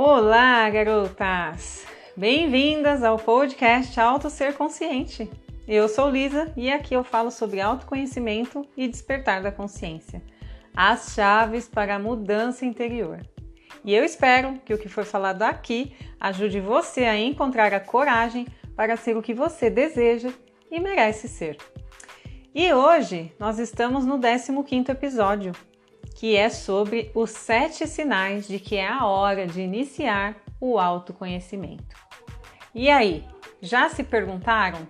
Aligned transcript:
Olá, 0.00 0.70
garotas! 0.70 1.84
Bem-vindas 2.16 3.02
ao 3.02 3.18
podcast 3.18 3.98
Auto 3.98 4.30
Ser 4.30 4.54
Consciente. 4.54 5.28
Eu 5.66 5.88
sou 5.88 6.08
Lisa 6.08 6.52
e 6.56 6.70
aqui 6.70 6.94
eu 6.94 7.02
falo 7.02 7.32
sobre 7.32 7.60
autoconhecimento 7.60 8.64
e 8.76 8.86
despertar 8.86 9.42
da 9.42 9.50
consciência, 9.50 10.22
as 10.72 11.14
chaves 11.14 11.66
para 11.66 11.96
a 11.96 11.98
mudança 11.98 12.64
interior. 12.64 13.26
E 13.84 13.92
eu 13.92 14.04
espero 14.04 14.60
que 14.64 14.72
o 14.72 14.78
que 14.78 14.88
for 14.88 15.04
falado 15.04 15.42
aqui 15.42 15.92
ajude 16.20 16.60
você 16.60 17.02
a 17.02 17.18
encontrar 17.18 17.74
a 17.74 17.80
coragem 17.80 18.46
para 18.76 18.96
ser 18.96 19.16
o 19.16 19.22
que 19.22 19.34
você 19.34 19.68
deseja 19.68 20.30
e 20.70 20.78
merece 20.78 21.26
ser. 21.26 21.56
E 22.54 22.72
hoje 22.72 23.32
nós 23.36 23.58
estamos 23.58 24.06
no 24.06 24.16
15º 24.16 24.90
episódio 24.90 25.50
que 26.18 26.34
é 26.34 26.48
sobre 26.48 27.12
os 27.14 27.30
sete 27.30 27.86
sinais 27.86 28.48
de 28.48 28.58
que 28.58 28.74
é 28.74 28.88
a 28.88 29.06
hora 29.06 29.46
de 29.46 29.60
iniciar 29.60 30.34
o 30.60 30.76
autoconhecimento. 30.76 31.94
E 32.74 32.90
aí, 32.90 33.24
já 33.62 33.88
se 33.88 34.02
perguntaram? 34.02 34.80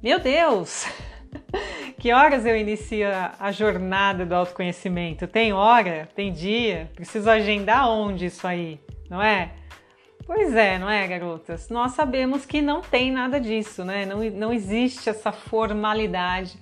Meu 0.00 0.20
Deus! 0.20 0.86
Que 1.98 2.12
horas 2.12 2.44
eu 2.44 2.56
inicio 2.56 3.06
a 3.38 3.52
jornada 3.52 4.26
do 4.26 4.34
autoconhecimento? 4.34 5.28
Tem 5.28 5.52
hora? 5.52 6.08
Tem 6.16 6.32
dia? 6.32 6.90
Preciso 6.96 7.30
agendar 7.30 7.88
onde 7.88 8.26
isso 8.26 8.44
aí, 8.44 8.80
não 9.08 9.22
é? 9.22 9.52
Pois 10.26 10.52
é, 10.56 10.80
não 10.80 10.90
é, 10.90 11.06
garotas? 11.06 11.68
Nós 11.68 11.92
sabemos 11.92 12.44
que 12.44 12.60
não 12.60 12.80
tem 12.80 13.12
nada 13.12 13.38
disso, 13.38 13.84
né? 13.84 14.04
Não, 14.04 14.18
não 14.18 14.52
existe 14.52 15.08
essa 15.08 15.30
formalidade 15.30 16.58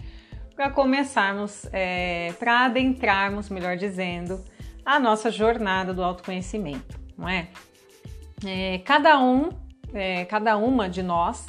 para 0.54 0.70
começarmos, 0.70 1.66
é, 1.72 2.32
para 2.38 2.66
adentrarmos, 2.66 3.48
melhor 3.48 3.76
dizendo, 3.76 4.45
a 4.84 4.98
nossa 4.98 5.30
jornada 5.30 5.95
do 5.95 6.02
autoconhecimento, 6.02 6.98
não 7.16 7.29
é? 7.29 7.48
é 8.45 8.78
cada 8.78 9.18
um, 9.18 9.51
é, 9.93 10.24
cada 10.24 10.56
uma 10.56 10.88
de 10.88 11.02
nós 11.02 11.46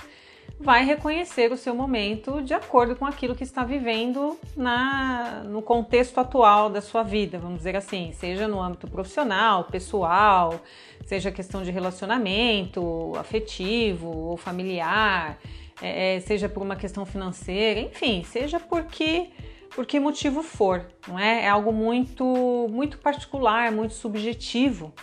vai 0.61 0.85
reconhecer 0.85 1.51
o 1.51 1.57
seu 1.57 1.73
momento 1.73 2.41
de 2.41 2.53
acordo 2.53 2.95
com 2.95 3.05
aquilo 3.05 3.35
que 3.35 3.43
está 3.43 3.63
vivendo 3.63 4.37
na, 4.55 5.43
no 5.43 5.61
contexto 5.61 6.19
atual 6.19 6.69
da 6.69 6.81
sua 6.81 7.01
vida, 7.01 7.39
vamos 7.39 7.57
dizer 7.57 7.75
assim, 7.75 8.11
seja 8.13 8.47
no 8.47 8.61
âmbito 8.61 8.87
profissional, 8.87 9.63
pessoal, 9.65 10.61
seja 11.05 11.31
questão 11.31 11.63
de 11.63 11.71
relacionamento 11.71 13.13
afetivo 13.17 14.15
ou 14.15 14.37
familiar, 14.37 15.39
é, 15.81 16.15
é, 16.15 16.19
seja 16.19 16.47
por 16.47 16.61
uma 16.61 16.75
questão 16.75 17.05
financeira, 17.05 17.79
enfim, 17.79 18.23
seja 18.23 18.59
porque 18.59 19.29
por 19.73 19.85
que 19.85 19.99
motivo 19.99 20.43
for, 20.43 20.85
não 21.07 21.17
é? 21.17 21.45
É 21.45 21.49
algo 21.49 21.71
muito 21.73 22.67
muito 22.69 22.97
particular, 22.99 23.71
muito 23.71 23.93
subjetivo, 23.93 24.93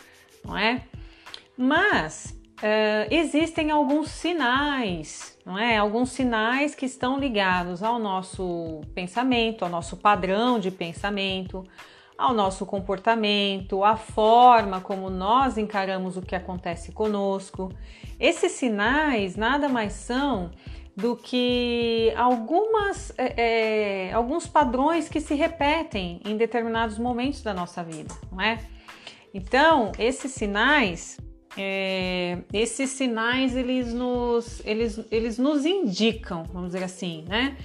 não 0.44 0.56
é? 0.56 0.82
Mas 1.56 2.38
é, 2.62 3.08
existem 3.10 3.70
alguns 3.70 4.10
sinais, 4.10 5.36
não 5.44 5.58
é? 5.58 5.76
Alguns 5.76 6.10
sinais 6.10 6.74
que 6.74 6.86
estão 6.86 7.18
ligados 7.18 7.82
ao 7.82 7.98
nosso 7.98 8.80
pensamento, 8.94 9.64
ao 9.64 9.70
nosso 9.70 9.96
padrão 9.96 10.58
de 10.58 10.70
pensamento, 10.70 11.64
ao 12.19 12.34
nosso 12.34 12.66
comportamento, 12.66 13.84
à 13.84 13.97
forma 13.97 14.80
como 14.80 15.08
nós 15.08 15.56
encaramos 15.56 16.16
o 16.16 16.22
que 16.22 16.34
acontece 16.34 16.91
conosco. 16.91 17.70
Esses 18.19 18.52
sinais 18.52 19.36
nada 19.36 19.69
mais 19.69 19.92
são 19.92 20.50
do 20.97 21.14
que 21.14 22.12
algumas, 22.16 23.12
é, 23.16 24.08
é, 24.08 24.12
alguns 24.12 24.48
padrões 24.48 25.08
que 25.08 25.20
se 25.20 25.33
repetem 25.33 26.20
em 26.27 26.36
determinados 26.36 26.98
momentos 26.98 27.41
da 27.41 27.55
nossa 27.55 27.84
vida, 27.84 28.12
não 28.32 28.41
é? 28.41 28.58
Então, 29.32 29.92
esses 29.97 30.32
sinais, 30.32 31.21
é, 31.56 32.38
esses 32.53 32.91
sinais 32.91 33.54
eles 33.54 33.94
nos, 33.94 34.60
eles, 34.66 35.00
eles 35.12 35.38
nos 35.38 35.65
indicam, 35.65 36.42
vamos 36.53 36.72
dizer 36.72 36.82
assim, 36.82 37.25
né? 37.28 37.56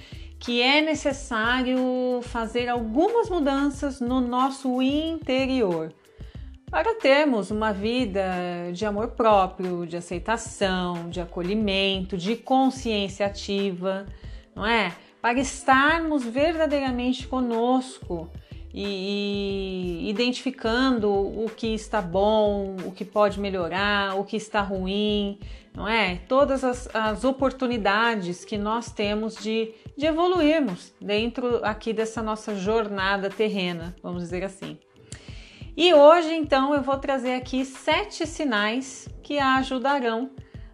Que 0.44 0.60
é 0.60 0.82
necessário 0.82 2.20
fazer 2.24 2.68
algumas 2.68 3.30
mudanças 3.30 3.98
no 3.98 4.20
nosso 4.20 4.82
interior 4.82 5.90
para 6.70 6.96
termos 6.96 7.50
uma 7.50 7.72
vida 7.72 8.22
de 8.70 8.84
amor 8.84 9.12
próprio, 9.12 9.86
de 9.86 9.96
aceitação, 9.96 11.08
de 11.08 11.18
acolhimento, 11.18 12.18
de 12.18 12.36
consciência 12.36 13.24
ativa, 13.24 14.04
não 14.54 14.66
é? 14.66 14.94
Para 15.22 15.40
estarmos 15.40 16.24
verdadeiramente 16.24 17.26
conosco 17.26 18.28
e, 18.74 20.02
e 20.02 20.10
identificando 20.10 21.10
o 21.10 21.48
que 21.56 21.68
está 21.68 22.02
bom, 22.02 22.76
o 22.84 22.90
que 22.90 23.04
pode 23.04 23.40
melhorar, 23.40 24.18
o 24.18 24.24
que 24.24 24.36
está 24.36 24.60
ruim, 24.60 25.38
não 25.74 25.88
é? 25.88 26.20
Todas 26.28 26.62
as, 26.62 26.88
as 26.94 27.24
oportunidades 27.24 28.44
que 28.44 28.56
nós 28.56 28.92
temos 28.92 29.34
de, 29.36 29.74
de 29.96 30.06
evoluirmos 30.06 30.94
dentro 31.00 31.64
aqui 31.64 31.92
dessa 31.92 32.22
nossa 32.22 32.54
jornada 32.54 33.28
terrena, 33.28 33.94
vamos 34.02 34.22
dizer 34.22 34.44
assim. 34.44 34.78
E 35.76 35.92
hoje, 35.92 36.32
então, 36.32 36.72
eu 36.72 36.82
vou 36.82 36.96
trazer 36.98 37.34
aqui 37.34 37.64
sete 37.64 38.24
sinais 38.24 39.08
que 39.24 39.40
a 39.40 39.56
ajudarão, 39.56 40.30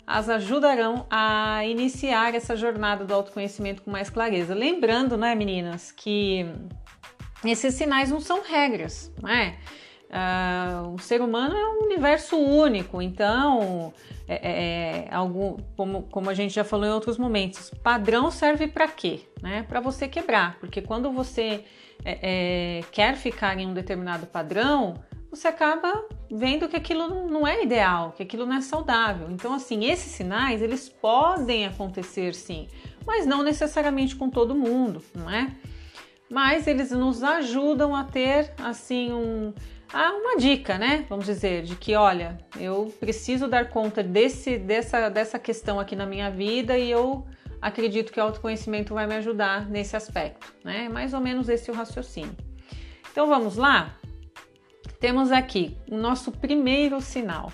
as 0.06 0.28
ajudarão 0.28 1.06
a 1.08 1.64
iniciar 1.64 2.34
essa 2.34 2.54
jornada 2.54 3.02
do 3.02 3.14
autoconhecimento 3.14 3.80
com 3.80 3.90
mais 3.90 4.10
clareza. 4.10 4.54
Lembrando, 4.54 5.16
né, 5.16 5.34
meninas, 5.34 5.90
que 5.90 6.44
esses 7.42 7.74
sinais 7.74 8.10
não 8.10 8.20
são 8.20 8.42
regras, 8.42 9.10
não 9.22 9.30
é? 9.30 9.56
Uh, 10.10 10.92
o 10.92 10.98
ser 10.98 11.22
humano 11.22 11.54
é 11.56 11.68
um 11.68 11.84
universo 11.84 12.36
único, 12.36 13.00
então, 13.00 13.94
é, 14.26 14.34
é, 14.34 15.06
é, 15.08 15.14
algum, 15.14 15.56
como, 15.76 16.02
como 16.02 16.28
a 16.28 16.34
gente 16.34 16.52
já 16.52 16.64
falou 16.64 16.84
em 16.84 16.90
outros 16.90 17.16
momentos, 17.16 17.70
padrão 17.80 18.28
serve 18.28 18.66
para 18.66 18.88
quê? 18.88 19.20
Né? 19.40 19.64
Para 19.68 19.78
você 19.78 20.08
quebrar, 20.08 20.58
porque 20.58 20.82
quando 20.82 21.12
você 21.12 21.64
é, 22.04 22.80
é, 22.80 22.80
quer 22.90 23.14
ficar 23.14 23.56
em 23.56 23.68
um 23.68 23.72
determinado 23.72 24.26
padrão, 24.26 24.94
você 25.30 25.46
acaba 25.46 26.04
vendo 26.28 26.68
que 26.68 26.74
aquilo 26.74 27.28
não 27.28 27.46
é 27.46 27.62
ideal, 27.62 28.10
que 28.16 28.24
aquilo 28.24 28.44
não 28.44 28.56
é 28.56 28.60
saudável. 28.62 29.30
Então, 29.30 29.54
assim, 29.54 29.84
esses 29.84 30.10
sinais 30.10 30.60
eles 30.60 30.88
podem 30.88 31.66
acontecer 31.66 32.34
sim, 32.34 32.66
mas 33.06 33.26
não 33.26 33.44
necessariamente 33.44 34.16
com 34.16 34.28
todo 34.28 34.56
mundo, 34.56 35.04
não 35.14 35.30
é? 35.30 35.54
mas 36.30 36.68
eles 36.68 36.92
nos 36.92 37.24
ajudam 37.24 37.94
a 37.94 38.04
ter 38.04 38.52
assim 38.62 39.12
um 39.12 39.52
ah, 39.92 40.12
uma 40.12 40.36
dica, 40.36 40.78
né? 40.78 41.04
Vamos 41.08 41.26
dizer, 41.26 41.62
de 41.62 41.74
que 41.74 41.96
olha, 41.96 42.38
eu 42.58 42.94
preciso 43.00 43.48
dar 43.48 43.68
conta 43.70 44.02
desse, 44.02 44.56
dessa, 44.56 45.08
dessa 45.08 45.38
questão 45.38 45.80
aqui 45.80 45.96
na 45.96 46.06
minha 46.06 46.30
vida 46.30 46.78
e 46.78 46.90
eu 46.90 47.26
acredito 47.60 48.12
que 48.12 48.20
o 48.20 48.22
autoconhecimento 48.22 48.94
vai 48.94 49.06
me 49.06 49.16
ajudar 49.16 49.68
nesse 49.68 49.96
aspecto, 49.96 50.54
né? 50.64 50.88
Mais 50.88 51.12
ou 51.12 51.20
menos 51.20 51.48
esse 51.48 51.70
é 51.70 51.72
o 51.72 51.76
raciocínio. 51.76 52.36
Então 53.10 53.26
vamos 53.26 53.56
lá? 53.56 53.96
Temos 55.00 55.32
aqui 55.32 55.76
o 55.90 55.96
nosso 55.96 56.30
primeiro 56.30 57.00
sinal. 57.00 57.52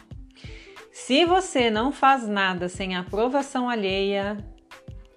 Se 0.93 1.25
você 1.25 1.71
não 1.71 1.91
faz 1.91 2.29
nada 2.29 2.69
sem 2.69 2.97
aprovação 2.97 3.69
alheia, 3.69 4.37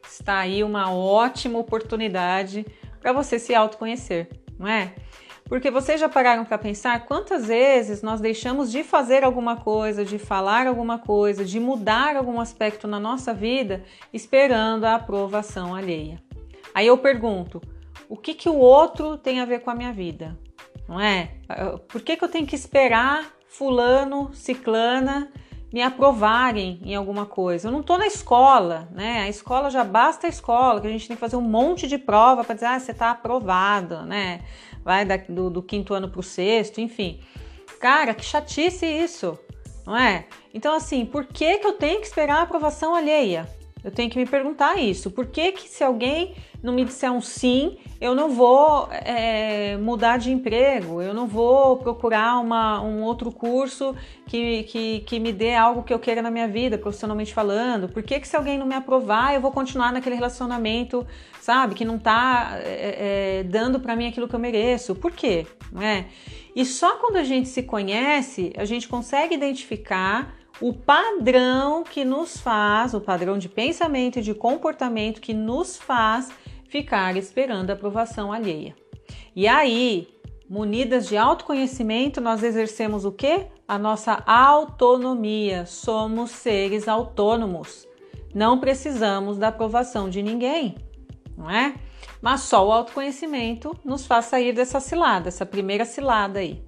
está 0.07 0.40
aí 0.40 0.63
uma 0.63 0.94
ótima 0.94 1.59
oportunidade 1.59 2.66
para 3.01 3.12
você 3.12 3.40
se 3.40 3.53
autoconhecer, 3.53 4.30
não 4.57 4.68
é? 4.68 4.94
Porque 5.49 5.71
vocês 5.71 5.99
já 5.99 6.07
pararam 6.07 6.45
para 6.45 6.59
pensar 6.59 7.05
quantas 7.05 7.47
vezes 7.47 8.03
nós 8.03 8.21
deixamos 8.21 8.71
de 8.71 8.83
fazer 8.83 9.23
alguma 9.23 9.57
coisa, 9.57 10.05
de 10.05 10.19
falar 10.19 10.67
alguma 10.67 10.99
coisa, 10.99 11.43
de 11.43 11.59
mudar 11.59 12.15
algum 12.15 12.39
aspecto 12.39 12.87
na 12.87 12.99
nossa 12.99 13.33
vida 13.33 13.83
esperando 14.13 14.85
a 14.85 14.93
aprovação 14.93 15.73
alheia. 15.73 16.21
Aí 16.73 16.85
eu 16.85 17.00
pergunto: 17.00 17.59
o 18.07 18.15
que, 18.15 18.35
que 18.35 18.47
o 18.47 18.57
outro 18.57 19.18
tem 19.18 19.39
a 19.39 19.45
ver 19.45 19.62
com 19.62 19.71
a 19.71 19.75
minha 19.75 19.91
vida? 19.91 20.38
Não 20.88 21.00
é? 21.00 21.31
Por 21.88 22.01
que, 22.01 22.15
que 22.15 22.24
eu 22.24 22.29
tenho 22.29 22.45
que 22.45 22.56
esperar 22.56 23.25
fulano, 23.47 24.31
ciclana 24.33 25.31
me 25.71 25.81
aprovarem 25.83 26.79
em 26.83 26.95
alguma 26.95 27.25
coisa. 27.25 27.68
Eu 27.68 27.71
não 27.71 27.81
estou 27.81 27.97
na 27.97 28.07
escola, 28.07 28.89
né? 28.91 29.21
A 29.21 29.29
escola 29.29 29.69
já 29.69 29.83
basta 29.83 30.25
a 30.25 30.29
escola, 30.29 30.81
que 30.81 30.88
a 30.88 30.89
gente 30.89 31.07
tem 31.07 31.15
que 31.15 31.21
fazer 31.21 31.35
um 31.35 31.41
monte 31.41 31.88
de 31.88 31.97
prova 31.97 32.44
para 32.44 32.56
dizer, 32.56 32.65
ah, 32.65 32.79
você 32.79 32.91
está 32.91 33.12
aprovado, 33.12 34.01
né? 34.01 34.41
Vai 34.89 35.06
do, 35.06 35.51
do 35.51 35.62
quinto 35.62 35.94
ano 35.94 36.09
para 36.09 36.19
o 36.19 36.24
sexto, 36.24 36.81
enfim. 36.81 37.19
Cara, 37.80 38.12
que 38.15 38.25
chatice 38.25 38.88
isso, 38.88 39.38
não 39.86 39.95
é? 39.95 40.25
Então, 40.51 40.74
assim, 40.74 41.06
por 41.06 41.27
que, 41.27 41.59
que 41.59 41.68
eu 41.68 41.74
tenho 41.74 42.00
que 42.00 42.07
esperar 42.07 42.38
a 42.38 42.41
aprovação 42.41 42.95
alheia? 42.95 43.47
Eu 43.83 43.91
tenho 43.91 44.09
que 44.09 44.17
me 44.17 44.25
perguntar 44.25 44.77
isso. 44.77 45.09
Por 45.09 45.27
que, 45.27 45.53
que 45.53 45.69
se 45.69 45.83
alguém 45.83 46.35
não 46.61 46.73
me 46.73 46.83
disser 46.83 47.11
um 47.11 47.21
sim, 47.21 47.77
eu 48.01 48.13
não 48.13 48.29
vou 48.29 48.89
é, 48.91 49.77
mudar 49.77 50.17
de 50.17 50.31
emprego, 50.31 51.01
eu 51.01 51.13
não 51.13 51.25
vou 51.25 51.77
procurar 51.77 52.39
uma, 52.39 52.81
um 52.81 53.01
outro 53.01 53.31
curso 53.31 53.95
que, 54.25 54.63
que, 54.63 54.99
que 55.01 55.19
me 55.19 55.31
dê 55.31 55.55
algo 55.55 55.83
que 55.83 55.93
eu 55.93 55.99
queira 55.99 56.21
na 56.21 56.29
minha 56.29 56.47
vida, 56.47 56.77
profissionalmente 56.77 57.33
falando? 57.33 57.87
Por 57.87 58.03
que, 58.03 58.19
que 58.19 58.27
se 58.27 58.35
alguém 58.35 58.57
não 58.57 58.65
me 58.65 58.75
aprovar, 58.75 59.33
eu 59.33 59.39
vou 59.39 59.51
continuar 59.51 59.93
naquele 59.93 60.15
relacionamento, 60.15 61.07
sabe, 61.39 61.75
que 61.75 61.85
não 61.85 61.97
tá 61.97 62.59
é, 62.61 63.39
é, 63.39 63.43
dando 63.43 63.79
para 63.79 63.95
mim 63.95 64.07
aquilo 64.07 64.27
que 64.27 64.35
eu 64.35 64.39
mereço? 64.39 64.93
Por 64.95 65.11
quê? 65.11 65.47
Não 65.71 65.81
é? 65.81 66.07
E 66.53 66.65
só 66.65 66.97
quando 66.97 67.15
a 67.15 67.23
gente 67.23 67.47
se 67.47 67.63
conhece, 67.63 68.51
a 68.57 68.65
gente 68.65 68.87
consegue 68.89 69.35
identificar 69.35 70.38
o 70.61 70.73
padrão 70.73 71.83
que 71.83 72.03
nos 72.03 72.38
faz, 72.38 72.94
o 72.94 73.00
padrão 73.00 73.38
de 73.38 73.47
pensamento 73.47 74.19
e 74.19 74.21
de 74.21 74.33
comportamento 74.33 75.21
que 75.21 75.33
nos 75.33 75.77
faz 75.77 76.29
ficar 76.67 77.15
esperando 77.15 77.69
a 77.69 77.73
aprovação 77.73 78.31
alheia. 78.31 78.75
E 79.35 79.47
aí, 79.47 80.07
munidas 80.50 81.07
de 81.07 81.15
autoconhecimento, 81.15 82.19
nós 82.19 82.44
exercemos 82.44 83.06
o 83.06 83.11
que? 83.11 83.47
A 83.67 83.77
nossa 83.77 84.21
autonomia. 84.25 85.65
Somos 85.65 86.31
seres 86.31 86.88
autônomos. 86.88 87.88
Não 88.33 88.59
precisamos 88.59 89.38
da 89.38 89.47
aprovação 89.47 90.09
de 90.09 90.21
ninguém, 90.21 90.75
não 91.38 91.50
é? 91.50 91.75
Mas 92.21 92.41
só 92.41 92.67
o 92.67 92.71
autoconhecimento 92.71 93.75
nos 93.83 94.05
faz 94.05 94.25
sair 94.25 94.53
dessa 94.53 94.79
cilada, 94.79 95.29
essa 95.29 95.45
primeira 95.45 95.85
cilada 95.85 96.39
aí. 96.39 96.63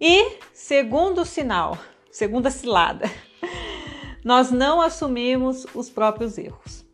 E 0.00 0.38
segundo 0.52 1.24
sinal, 1.24 1.78
segunda 2.14 2.48
cilada, 2.48 3.10
nós 4.24 4.52
não 4.52 4.80
assumimos 4.80 5.66
os 5.74 5.90
próprios 5.90 6.38
erros. 6.38 6.86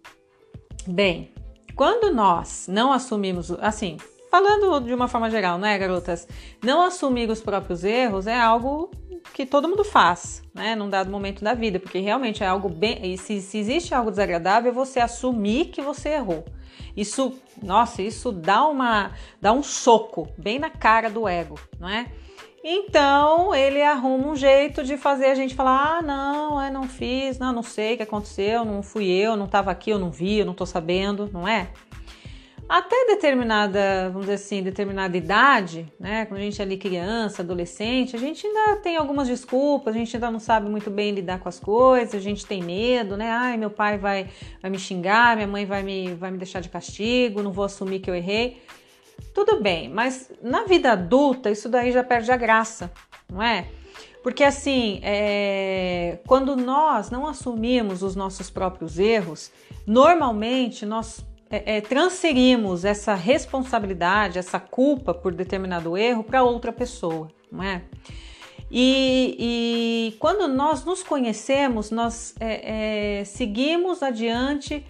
Bem, 0.87 1.35
quando 1.77 2.11
nós 2.11 2.67
não 2.67 2.91
assumimos, 2.91 3.51
assim, 3.61 3.99
falando 4.31 4.81
de 4.81 4.95
uma 4.95 5.09
forma 5.09 5.31
geral, 5.31 5.59
né, 5.59 5.77
garotas? 5.77 6.27
Não 6.65 6.81
assumir 6.81 7.29
os 7.29 7.43
próprios 7.43 7.85
erros 7.85 8.27
é 8.27 8.41
algo 8.41 8.91
que 9.35 9.45
todo 9.45 9.69
mundo 9.69 9.85
faz, 9.85 10.43
né, 10.55 10.75
num 10.75 10.89
dado 10.89 11.11
momento 11.11 11.45
da 11.45 11.53
vida, 11.53 11.79
porque 11.79 11.99
realmente 11.99 12.43
é 12.43 12.47
algo 12.47 12.71
bem. 12.71 13.15
Se, 13.19 13.43
se 13.43 13.59
existe 13.59 13.95
algo 13.95 14.11
desagradável, 14.11 14.71
é 14.71 14.75
você 14.75 15.01
assumir 15.01 15.67
que 15.67 15.83
você 15.83 16.09
errou. 16.15 16.47
Isso, 16.97 17.39
nossa, 17.63 18.01
isso 18.01 18.33
dá 18.33 18.67
uma, 18.67 19.13
dá 19.39 19.53
um 19.53 19.63
soco 19.63 20.29
bem 20.39 20.59
na 20.59 20.71
cara 20.71 21.11
do 21.11 21.29
ego, 21.29 21.61
não 21.79 21.91
é? 21.91 22.11
Então 22.63 23.55
ele 23.55 23.83
arruma 23.83 24.29
um 24.29 24.37
jeito 24.37 24.85
de 24.85 24.97
fazer 24.97 25.27
a 25.27 25.35
gente 25.35 25.55
falar: 25.55 25.99
ah, 25.99 26.03
não, 26.03 26.63
eu 26.63 26.73
não 26.73 26.85
fiz, 26.85 27.39
não, 27.39 27.53
não 27.53 27.63
sei 27.63 27.95
o 27.95 27.97
que 27.97 28.03
aconteceu, 28.03 28.65
não 28.65 28.83
fui 28.83 29.09
eu, 29.09 29.35
não 29.37 29.47
estava 29.47 29.71
aqui, 29.71 29.91
eu 29.91 29.99
não 29.99 30.11
vi, 30.11 30.39
eu 30.39 30.45
não 30.45 30.53
estou 30.53 30.67
sabendo, 30.67 31.31
não 31.33 31.49
é? 31.49 31.71
Até 32.69 33.07
determinada, 33.07 34.11
vamos 34.11 34.21
dizer 34.21 34.35
assim, 34.35 34.63
determinada 34.63 35.17
idade, 35.17 35.93
né? 35.99 36.25
Quando 36.27 36.39
a 36.39 36.43
gente 36.45 36.61
é 36.61 36.65
ali 36.65 36.77
criança, 36.77 37.43
adolescente, 37.43 38.15
a 38.15 38.19
gente 38.19 38.47
ainda 38.47 38.77
tem 38.77 38.97
algumas 38.97 39.27
desculpas, 39.27 39.93
a 39.93 39.99
gente 39.99 40.15
ainda 40.15 40.31
não 40.31 40.39
sabe 40.39 40.71
muito 40.71 40.89
bem 40.89 41.11
lidar 41.11 41.41
com 41.41 41.49
as 41.49 41.59
coisas, 41.59 42.15
a 42.15 42.21
gente 42.21 42.47
tem 42.47 42.63
medo, 42.63 43.17
né? 43.17 43.29
Ai, 43.29 43.57
meu 43.57 43.71
pai 43.71 43.99
vai, 43.99 44.29
vai 44.63 44.71
me 44.71 44.79
xingar, 44.79 45.35
minha 45.35 45.49
mãe 45.49 45.67
vai 45.67 45.83
me, 45.83 46.15
vai 46.15 46.31
me 46.31 46.39
deixar 46.39 46.61
de 46.61 46.69
castigo, 46.69 47.43
não 47.43 47.51
vou 47.51 47.65
assumir 47.65 47.99
que 47.99 48.09
eu 48.09 48.15
errei. 48.15 48.63
Tudo 49.41 49.59
bem, 49.59 49.89
mas 49.89 50.31
na 50.43 50.65
vida 50.65 50.93
adulta 50.93 51.51
isso 51.51 51.67
daí 51.67 51.93
já 51.93 52.05
perde 52.05 52.31
a 52.31 52.37
graça, 52.37 52.93
não 53.27 53.43
é? 53.43 53.69
Porque 54.23 54.45
assim, 54.45 55.01
é... 55.03 56.19
quando 56.27 56.55
nós 56.55 57.11
não 57.11 57.27
assumimos 57.27 58.03
os 58.03 58.15
nossos 58.15 58.51
próprios 58.51 58.99
erros, 58.99 59.51
normalmente 59.87 60.85
nós 60.85 61.25
é, 61.49 61.79
é, 61.79 61.81
transferimos 61.81 62.85
essa 62.85 63.15
responsabilidade, 63.15 64.39
essa 64.39 64.61
culpa 64.61 65.15
por 65.15 65.33
determinado 65.33 65.97
erro 65.97 66.23
para 66.23 66.43
outra 66.43 66.71
pessoa, 66.71 67.29
não 67.51 67.65
é? 67.65 67.83
E, 68.71 69.37
e, 69.39 70.19
quando 70.19 70.47
nós 70.49 70.85
nos 70.85 71.03
conhecemos, 71.03 71.91
nós 71.91 72.35
é, 72.39 73.21
é, 73.21 73.25
seguimos 73.25 74.03
adiante 74.03 74.85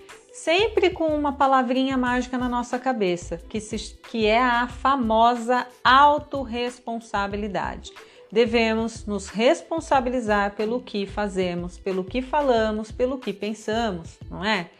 sempre 0.44 0.88
com 0.88 1.08
uma 1.08 1.32
palavrinha 1.32 1.98
mágica 1.98 2.38
na 2.38 2.48
nossa 2.48 2.78
cabeça, 2.78 3.36
que, 3.36 3.60
se, 3.60 3.98
que 4.10 4.24
é 4.24 4.40
a 4.40 4.66
famosa 4.66 5.66
autorresponsabilidade. 5.84 7.92
Devemos 8.32 9.04
nos 9.04 9.28
responsabilizar 9.28 10.52
pelo 10.52 10.80
que 10.80 11.04
fazemos, 11.04 11.76
pelo 11.76 12.02
que 12.02 12.22
falamos, 12.22 12.90
pelo 12.90 13.18
que 13.18 13.34
pensamos, 13.34 14.18
não 14.30 14.42
é? 14.42 14.70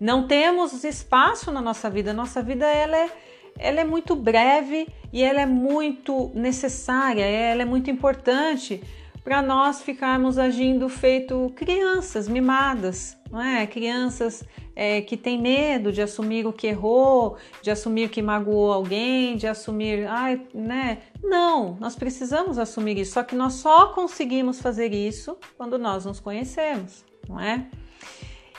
Não 0.00 0.26
temos 0.26 0.82
espaço 0.82 1.52
na 1.52 1.60
nossa 1.60 1.88
vida. 1.88 2.12
Nossa 2.12 2.42
vida 2.42 2.66
ela 2.66 2.96
é, 2.96 3.08
ela 3.56 3.80
é 3.80 3.84
muito 3.84 4.16
breve 4.16 4.88
e 5.12 5.22
ela 5.22 5.40
é 5.40 5.46
muito 5.46 6.32
necessária, 6.34 7.24
ela 7.24 7.62
é 7.62 7.64
muito 7.64 7.88
importante 7.88 8.82
para 9.22 9.40
nós 9.42 9.82
ficarmos 9.82 10.38
agindo 10.38 10.88
feito 10.88 11.52
crianças 11.54 12.26
mimadas, 12.26 13.18
não 13.30 13.42
é? 13.42 13.66
Crianças 13.66 14.42
é, 14.80 15.02
que 15.02 15.16
têm 15.16 15.42
medo 15.42 15.90
de 15.90 16.00
assumir 16.00 16.46
o 16.46 16.52
que 16.52 16.68
errou, 16.68 17.36
de 17.60 17.68
assumir 17.68 18.08
que 18.10 18.22
magoou 18.22 18.72
alguém, 18.72 19.36
de 19.36 19.48
assumir, 19.48 20.06
ai, 20.06 20.40
né? 20.54 20.98
Não, 21.20 21.76
nós 21.80 21.96
precisamos 21.96 22.58
assumir 22.58 22.96
isso, 22.96 23.14
só 23.14 23.24
que 23.24 23.34
nós 23.34 23.54
só 23.54 23.88
conseguimos 23.88 24.60
fazer 24.60 24.94
isso 24.94 25.36
quando 25.56 25.76
nós 25.80 26.04
nos 26.04 26.20
conhecemos, 26.20 27.04
não 27.28 27.40
é? 27.40 27.66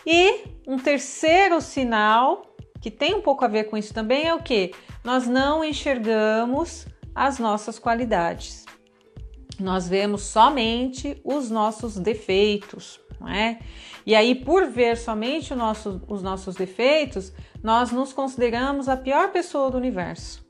E 0.06 0.44
um 0.68 0.78
terceiro 0.78 1.62
sinal 1.62 2.54
que 2.82 2.92
tem 2.92 3.14
um 3.14 3.22
pouco 3.22 3.46
a 3.46 3.48
ver 3.48 3.70
com 3.70 3.78
isso 3.78 3.94
também 3.94 4.28
é 4.28 4.34
o 4.34 4.44
que? 4.44 4.74
Nós 5.06 5.26
não 5.26 5.64
enxergamos 5.64 6.86
as 7.16 7.40
nossas 7.40 7.80
qualidades 7.80 8.66
nós 9.60 9.90
vemos 9.90 10.24
somente 10.24 11.20
os 11.24 11.52
nossos 11.52 11.98
defeitos, 11.98 13.00
não 13.20 13.28
é? 13.28 13.60
E 14.06 14.16
aí, 14.16 14.34
por 14.34 14.66
ver 14.68 14.98
somente 14.98 15.54
nosso, 15.54 16.02
os 16.08 16.22
nossos 16.22 16.56
defeitos, 16.56 17.34
nós 17.62 17.92
nos 17.92 18.14
consideramos 18.14 18.88
a 18.88 18.98
pior 18.98 19.32
pessoa 19.32 19.70
do 19.70 19.78
universo. 19.78 20.46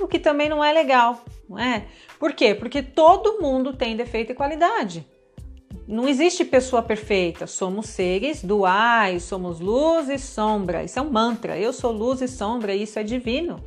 O 0.00 0.08
que 0.08 0.18
também 0.18 0.48
não 0.48 0.62
é 0.62 0.72
legal, 0.72 1.24
não 1.48 1.58
é? 1.58 1.86
Por 2.18 2.32
quê? 2.32 2.54
Porque 2.54 2.82
todo 2.82 3.40
mundo 3.40 3.72
tem 3.72 3.96
defeito 3.96 4.32
e 4.32 4.34
qualidade. 4.34 5.06
Não 5.86 6.08
existe 6.08 6.44
pessoa 6.44 6.82
perfeita, 6.82 7.46
somos 7.46 7.88
seres 7.90 8.42
duais, 8.42 9.24
somos 9.24 9.60
luz 9.60 10.08
e 10.08 10.18
sombra. 10.18 10.82
Isso 10.82 10.98
é 10.98 11.02
um 11.02 11.10
mantra. 11.10 11.58
Eu 11.58 11.72
sou 11.72 11.92
luz 11.92 12.22
e 12.22 12.28
sombra, 12.28 12.74
isso 12.74 12.98
é 12.98 13.02
divino. 13.02 13.62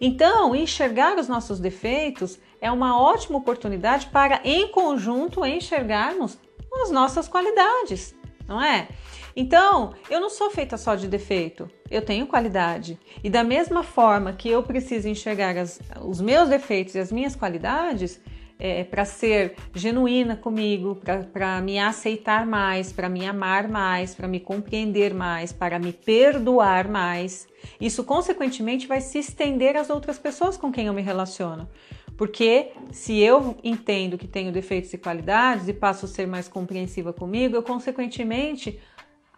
Então, 0.00 0.54
enxergar 0.54 1.16
os 1.18 1.28
nossos 1.28 1.60
defeitos 1.60 2.38
é 2.60 2.70
uma 2.70 3.00
ótima 3.00 3.38
oportunidade 3.38 4.06
para, 4.06 4.40
em 4.44 4.68
conjunto, 4.68 5.44
enxergarmos 5.46 6.36
as 6.82 6.90
nossas 6.90 7.28
qualidades, 7.28 8.14
não 8.46 8.62
é? 8.62 8.88
Então, 9.34 9.92
eu 10.08 10.18
não 10.18 10.30
sou 10.30 10.50
feita 10.50 10.78
só 10.78 10.94
de 10.94 11.06
defeito, 11.06 11.70
eu 11.90 12.00
tenho 12.00 12.26
qualidade. 12.26 12.98
E 13.22 13.28
da 13.28 13.44
mesma 13.44 13.82
forma 13.82 14.32
que 14.32 14.48
eu 14.48 14.62
preciso 14.62 15.08
enxergar 15.08 15.56
as, 15.58 15.78
os 16.02 16.20
meus 16.20 16.48
defeitos 16.48 16.94
e 16.94 16.98
as 16.98 17.12
minhas 17.12 17.36
qualidades, 17.36 18.18
é, 18.58 18.84
para 18.84 19.04
ser 19.04 19.54
genuína 19.74 20.36
comigo, 20.36 20.98
para 21.32 21.60
me 21.60 21.78
aceitar 21.78 22.46
mais, 22.46 22.92
para 22.92 23.08
me 23.08 23.26
amar 23.26 23.68
mais, 23.68 24.14
para 24.14 24.26
me 24.26 24.40
compreender 24.40 25.12
mais, 25.12 25.52
para 25.52 25.78
me 25.78 25.92
perdoar 25.92 26.88
mais. 26.88 27.46
Isso, 27.80 28.04
consequentemente, 28.04 28.86
vai 28.86 29.00
se 29.00 29.18
estender 29.18 29.76
às 29.76 29.90
outras 29.90 30.18
pessoas 30.18 30.56
com 30.56 30.72
quem 30.72 30.86
eu 30.86 30.94
me 30.94 31.02
relaciono. 31.02 31.68
Porque 32.16 32.72
se 32.90 33.18
eu 33.18 33.56
entendo 33.62 34.16
que 34.16 34.26
tenho 34.26 34.50
defeitos 34.50 34.92
e 34.92 34.98
qualidades 34.98 35.68
e 35.68 35.72
passo 35.72 36.06
a 36.06 36.08
ser 36.08 36.26
mais 36.26 36.48
compreensiva 36.48 37.12
comigo, 37.12 37.54
eu 37.54 37.62
consequentemente 37.62 38.80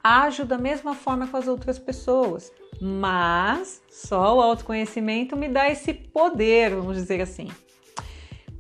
ajo 0.03 0.45
da 0.45 0.57
mesma 0.57 0.95
forma 0.95 1.27
com 1.27 1.37
as 1.37 1.49
outras 1.49 1.79
pessoas. 1.79 2.53
Mas 2.81 3.83
só 3.91 4.37
o 4.37 4.41
autoconhecimento 4.41 5.37
me 5.37 5.49
dá 5.49 5.69
esse 5.69 5.93
poder, 5.93 6.75
vamos 6.75 6.97
dizer 6.97 7.21
assim. 7.21 7.49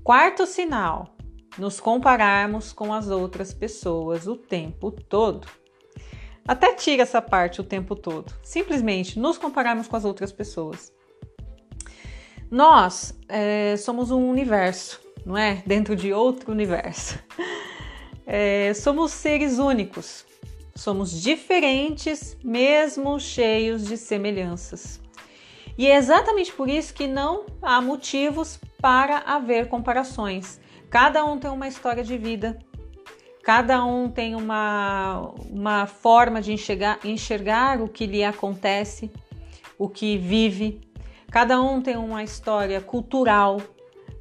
Quarto 0.02 0.46
sinal: 0.46 1.14
nos 1.56 1.78
compararmos 1.78 2.72
com 2.72 2.92
as 2.92 3.08
outras 3.08 3.54
pessoas 3.54 4.26
o 4.26 4.34
tempo 4.34 4.90
todo. 4.90 5.46
Até 6.46 6.72
tira 6.74 7.02
essa 7.02 7.20
parte 7.20 7.60
o 7.60 7.64
tempo 7.64 7.94
todo. 7.94 8.32
Simplesmente 8.42 9.18
nos 9.18 9.38
compararmos 9.38 9.86
com 9.86 9.94
as 9.94 10.04
outras 10.04 10.32
pessoas. 10.32 10.90
Nós 12.50 13.14
é, 13.28 13.76
somos 13.76 14.10
um 14.10 14.28
universo, 14.28 15.00
não 15.24 15.36
é? 15.36 15.62
Dentro 15.66 15.94
de 15.94 16.12
outro 16.12 16.52
universo. 16.52 17.18
É, 18.30 18.74
somos 18.74 19.12
seres 19.12 19.58
únicos, 19.58 20.26
somos 20.76 21.18
diferentes, 21.22 22.36
mesmo 22.44 23.18
cheios 23.18 23.86
de 23.86 23.96
semelhanças. 23.96 25.00
E 25.78 25.86
é 25.86 25.96
exatamente 25.96 26.52
por 26.52 26.68
isso 26.68 26.92
que 26.92 27.06
não 27.06 27.46
há 27.62 27.80
motivos 27.80 28.60
para 28.82 29.20
haver 29.20 29.68
comparações. 29.68 30.60
Cada 30.90 31.24
um 31.24 31.38
tem 31.38 31.50
uma 31.50 31.68
história 31.68 32.04
de 32.04 32.18
vida, 32.18 32.58
cada 33.42 33.82
um 33.82 34.10
tem 34.10 34.34
uma, 34.34 35.32
uma 35.48 35.86
forma 35.86 36.42
de 36.42 36.52
enxergar, 36.52 36.98
enxergar 37.04 37.80
o 37.80 37.88
que 37.88 38.04
lhe 38.04 38.22
acontece, 38.22 39.10
o 39.78 39.88
que 39.88 40.18
vive, 40.18 40.82
cada 41.30 41.60
um 41.60 41.80
tem 41.80 41.96
uma 41.96 42.22
história 42.22 42.80
cultural, 42.80 43.60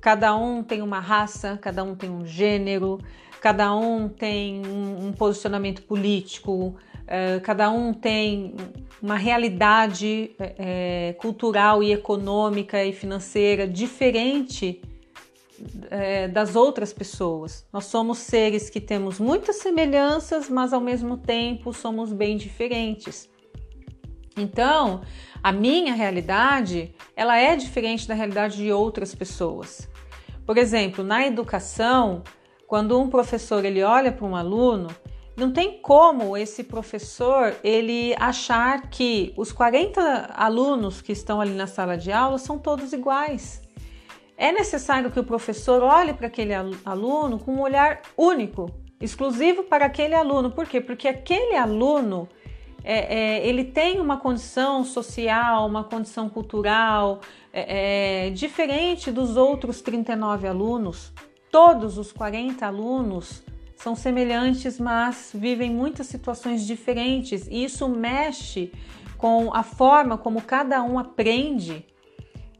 cada 0.01 0.35
um 0.35 0.63
tem 0.63 0.81
uma 0.81 0.99
raça, 0.99 1.57
cada 1.61 1.83
um 1.83 1.95
tem 1.95 2.09
um 2.09 2.25
gênero, 2.25 2.99
cada 3.41 3.73
um 3.75 4.09
tem 4.09 4.61
um, 4.65 5.11
posicionamento 5.13 5.83
político, 5.83 6.75
uh, 7.03 7.41
cada 7.43 7.69
um 7.69 7.93
tem 7.93 8.55
uma 9.01 9.15
realidade 9.15 10.31
é, 10.39 11.15
cultural 11.19 11.83
e 11.83 11.93
econômica 11.93 12.83
e 12.83 12.91
financeira 12.91 13.67
diferente 13.67 14.81
das 16.33 16.55
outras 16.55 16.93
pessoas. 16.93 17.65
Nós 17.73 17.85
somos 17.85 18.19
seres 18.19 18.69
que 18.69 18.79
temos 18.79 19.19
muitas 19.19 19.57
semelhanças, 19.57 20.49
mas 20.49 20.73
ao 20.73 20.81
mesmo 20.81 21.17
tempo 21.17 21.73
somos 21.73 22.11
bem 22.11 22.37
diferentes. 22.37 23.29
Então, 24.37 25.01
a 25.43 25.51
minha 25.51 25.93
realidade, 25.93 26.93
ela 27.15 27.37
é 27.37 27.55
diferente 27.55 28.07
da 28.07 28.13
realidade 28.13 28.57
de 28.57 28.71
outras 28.71 29.15
pessoas. 29.15 29.89
Por 30.45 30.57
exemplo, 30.57 31.03
na 31.03 31.25
educação, 31.25 32.23
quando 32.67 32.99
um 32.99 33.09
professor 33.09 33.65
ele 33.65 33.83
olha 33.83 34.11
para 34.11 34.25
um 34.25 34.35
aluno, 34.35 34.87
não 35.35 35.51
tem 35.51 35.79
como 35.81 36.35
esse 36.35 36.63
professor 36.63 37.55
ele 37.63 38.15
achar 38.17 38.89
que 38.89 39.33
os 39.37 39.51
40 39.51 40.33
alunos 40.35 41.01
que 41.01 41.11
estão 41.11 41.39
ali 41.39 41.53
na 41.53 41.67
sala 41.67 41.97
de 41.97 42.11
aula 42.11 42.37
são 42.37 42.57
todos 42.57 42.93
iguais. 42.93 43.61
É 44.35 44.51
necessário 44.51 45.11
que 45.11 45.19
o 45.19 45.23
professor 45.23 45.81
olhe 45.83 46.13
para 46.13 46.27
aquele 46.27 46.53
aluno 46.53 47.39
com 47.39 47.53
um 47.53 47.61
olhar 47.61 48.01
único, 48.17 48.71
exclusivo 49.01 49.63
para 49.63 49.85
aquele 49.85 50.15
aluno. 50.15 50.51
Por 50.51 50.67
quê? 50.67 50.79
Porque 50.79 51.07
aquele 51.07 51.55
aluno 51.55 52.27
é, 52.89 53.15
é, 53.15 53.45
ele 53.45 53.65
tem 53.65 53.99
uma 53.99 54.15
condição 54.15 54.85
social, 54.85 55.67
uma 55.67 55.83
condição 55.83 56.29
cultural 56.29 57.19
é, 57.51 58.27
é 58.27 58.29
diferente 58.29 59.11
dos 59.11 59.35
outros 59.35 59.81
39 59.81 60.47
alunos. 60.47 61.11
Todos 61.51 61.97
os 61.97 62.13
40 62.13 62.65
alunos 62.65 63.43
são 63.75 63.93
semelhantes, 63.93 64.79
mas 64.79 65.31
vivem 65.35 65.69
muitas 65.69 66.07
situações 66.07 66.65
diferentes, 66.65 67.45
e 67.47 67.65
isso 67.65 67.89
mexe 67.89 68.71
com 69.17 69.53
a 69.53 69.63
forma 69.63 70.17
como 70.17 70.41
cada 70.41 70.81
um 70.81 70.97
aprende. 70.97 71.85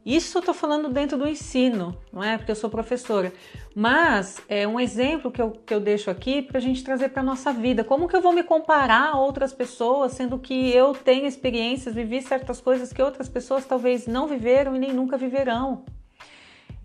Isso 0.04 0.38
eu 0.38 0.40
estou 0.40 0.54
falando 0.54 0.88
dentro 0.88 1.18
do 1.18 1.28
ensino, 1.28 1.96
não 2.12 2.22
é? 2.24 2.38
Porque 2.38 2.50
eu 2.50 2.56
sou 2.56 2.70
professora. 2.70 3.32
Mas 3.74 4.40
é 4.48 4.66
um 4.66 4.80
exemplo 4.80 5.30
que 5.30 5.42
eu, 5.42 5.50
que 5.50 5.74
eu 5.74 5.80
deixo 5.80 6.10
aqui 6.10 6.40
para 6.40 6.58
a 6.58 6.60
gente 6.60 6.82
trazer 6.82 7.10
para 7.10 7.22
nossa 7.22 7.52
vida. 7.52 7.84
Como 7.84 8.08
que 8.08 8.16
eu 8.16 8.22
vou 8.22 8.32
me 8.32 8.42
comparar 8.42 9.10
a 9.10 9.18
outras 9.18 9.52
pessoas, 9.52 10.12
sendo 10.12 10.38
que 10.38 10.70
eu 10.70 10.94
tenho 10.94 11.26
experiências, 11.26 11.94
vivi 11.94 12.22
certas 12.22 12.60
coisas 12.60 12.92
que 12.92 13.02
outras 13.02 13.28
pessoas 13.28 13.66
talvez 13.66 14.06
não 14.06 14.26
viveram 14.26 14.74
e 14.74 14.78
nem 14.78 14.92
nunca 14.92 15.16
viverão? 15.18 15.84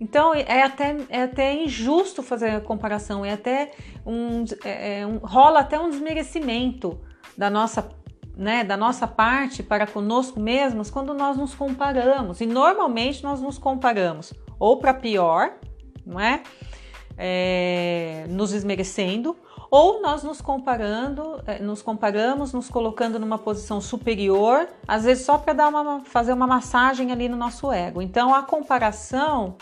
Então 0.04 0.34
é 0.34 0.64
até, 0.64 0.98
é 1.08 1.24
até 1.24 1.54
injusto 1.64 2.22
fazer 2.22 2.50
a 2.50 2.60
comparação, 2.60 3.24
é 3.24 3.32
até 3.32 3.72
um, 4.06 4.44
é, 4.66 5.00
é, 5.00 5.08
um, 5.08 5.18
rola 5.18 5.62
até 5.62 5.80
um 5.80 5.90
desmerecimento 5.90 7.00
da 7.38 7.50
nossa, 7.50 7.90
né, 8.36 8.64
da 8.64 8.76
nossa 8.76 9.08
parte 9.08 9.62
para 9.62 9.86
conosco 9.86 10.40
mesmos 10.40 10.90
quando 10.90 11.14
nós 11.14 11.38
nos 11.38 11.54
comparamos. 11.54 12.42
E 12.42 12.46
normalmente 12.46 13.24
nós 13.24 13.42
nos 13.42 13.58
comparamos 13.58 14.34
ou 14.60 14.78
para 14.78 14.94
pior, 14.94 15.54
não 16.06 16.20
é? 16.20 16.42
é? 17.18 18.26
Nos 18.30 18.52
desmerecendo, 18.52 19.36
ou 19.70 20.02
nós 20.02 20.24
nos 20.24 20.40
comparando, 20.40 21.42
é, 21.48 21.60
nos 21.60 21.82
comparamos, 21.82 22.54
nos 22.54 22.70
colocando 22.70 23.20
numa 23.20 23.38
posição 23.38 23.82
superior, 23.82 24.68
às 24.88 25.04
vezes 25.04 25.26
só 25.26 25.38
para 25.38 25.54
dar 25.54 25.70
uma, 25.70 26.06
fazer 26.06 26.34
uma 26.34 26.46
massagem 26.46 27.12
ali 27.12 27.28
no 27.28 27.36
nosso 27.36 27.72
ego. 27.72 28.02
Então 28.02 28.34
a 28.34 28.44
comparação 28.44 29.56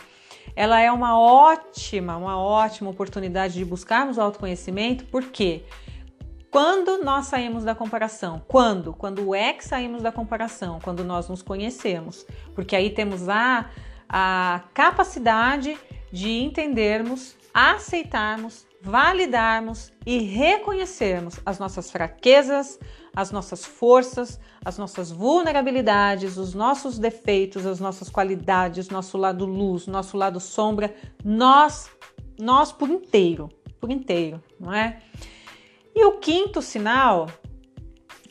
ela 0.56 0.82
é 0.82 0.92
uma 0.92 1.18
ótima, 1.18 2.18
uma 2.18 2.38
ótima 2.38 2.90
oportunidade 2.90 3.54
de 3.54 3.63
buscarmos 3.63 4.18
o 4.18 4.22
autoconhecimento, 4.22 5.06
porque 5.06 5.63
quando 6.51 7.01
nós 7.01 7.27
saímos 7.27 7.63
da 7.63 7.74
comparação, 7.74 8.41
quando? 8.46 8.93
Quando 8.93 9.34
é 9.34 9.53
que 9.53 9.63
saímos 9.63 10.03
da 10.03 10.12
comparação? 10.12 10.79
Quando 10.84 11.01
nós 11.01 11.29
nos 11.29 11.41
conhecemos, 11.41 12.25
porque 12.53 12.75
aí 12.75 12.89
temos 12.89 13.29
a, 13.29 13.70
a 14.10 14.62
capacidade 14.74 15.79
de 16.12 16.29
entendermos, 16.29 17.38
aceitarmos, 17.53 18.67
validarmos 18.81 19.93
e 20.05 20.17
reconhecermos 20.20 21.39
as 21.46 21.58
nossas 21.58 21.89
fraquezas, 21.89 22.77
as 23.15 23.31
nossas 23.31 23.63
forças, 23.63 24.38
as 24.65 24.77
nossas 24.77 25.10
vulnerabilidades, 25.10 26.36
os 26.36 26.53
nossos 26.53 27.00
defeitos, 27.00 27.65
as 27.65 27.79
nossas 27.79 28.10
qualidades, 28.10 28.89
nosso 28.89 29.17
lado 29.17 29.46
luz, 29.46 29.88
nosso 29.88 30.17
lado 30.17 30.39
sombra, 30.41 30.93
nós, 31.24 31.89
nós 32.38 32.74
por 32.74 32.89
inteiro, 32.89 33.48
por 33.79 33.89
inteiro, 33.89 34.43
não 34.60 34.74
é? 34.74 35.01
E 35.95 36.05
o 36.05 36.13
quinto 36.13 36.62
sinal 36.62 37.27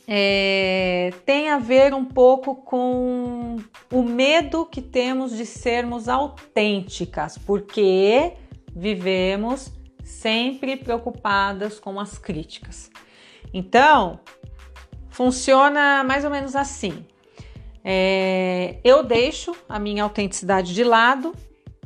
é, 0.07 1.11
tem 1.25 1.49
a 1.49 1.57
ver 1.57 1.93
um 1.93 2.03
pouco 2.03 2.55
com 2.55 3.57
o 3.91 4.03
medo 4.03 4.65
que 4.65 4.81
temos 4.81 5.35
de 5.35 5.45
sermos 5.45 6.09
autênticas, 6.09 7.37
porque 7.37 8.33
vivemos 8.75 9.71
sempre 10.03 10.75
preocupadas 10.75 11.79
com 11.79 11.99
as 11.99 12.17
críticas. 12.17 12.89
Então, 13.53 14.19
funciona 15.09 16.03
mais 16.03 16.25
ou 16.25 16.31
menos 16.31 16.55
assim. 16.55 17.05
É, 17.83 18.77
eu 18.83 19.03
deixo 19.03 19.55
a 19.67 19.79
minha 19.79 20.03
autenticidade 20.03 20.73
de 20.73 20.83
lado 20.83 21.33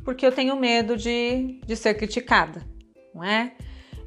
porque 0.04 0.24
eu 0.24 0.30
tenho 0.30 0.54
medo 0.56 0.96
de, 0.96 1.60
de 1.66 1.74
ser 1.74 1.94
criticada, 1.94 2.62
não 3.14 3.24
é? 3.24 3.54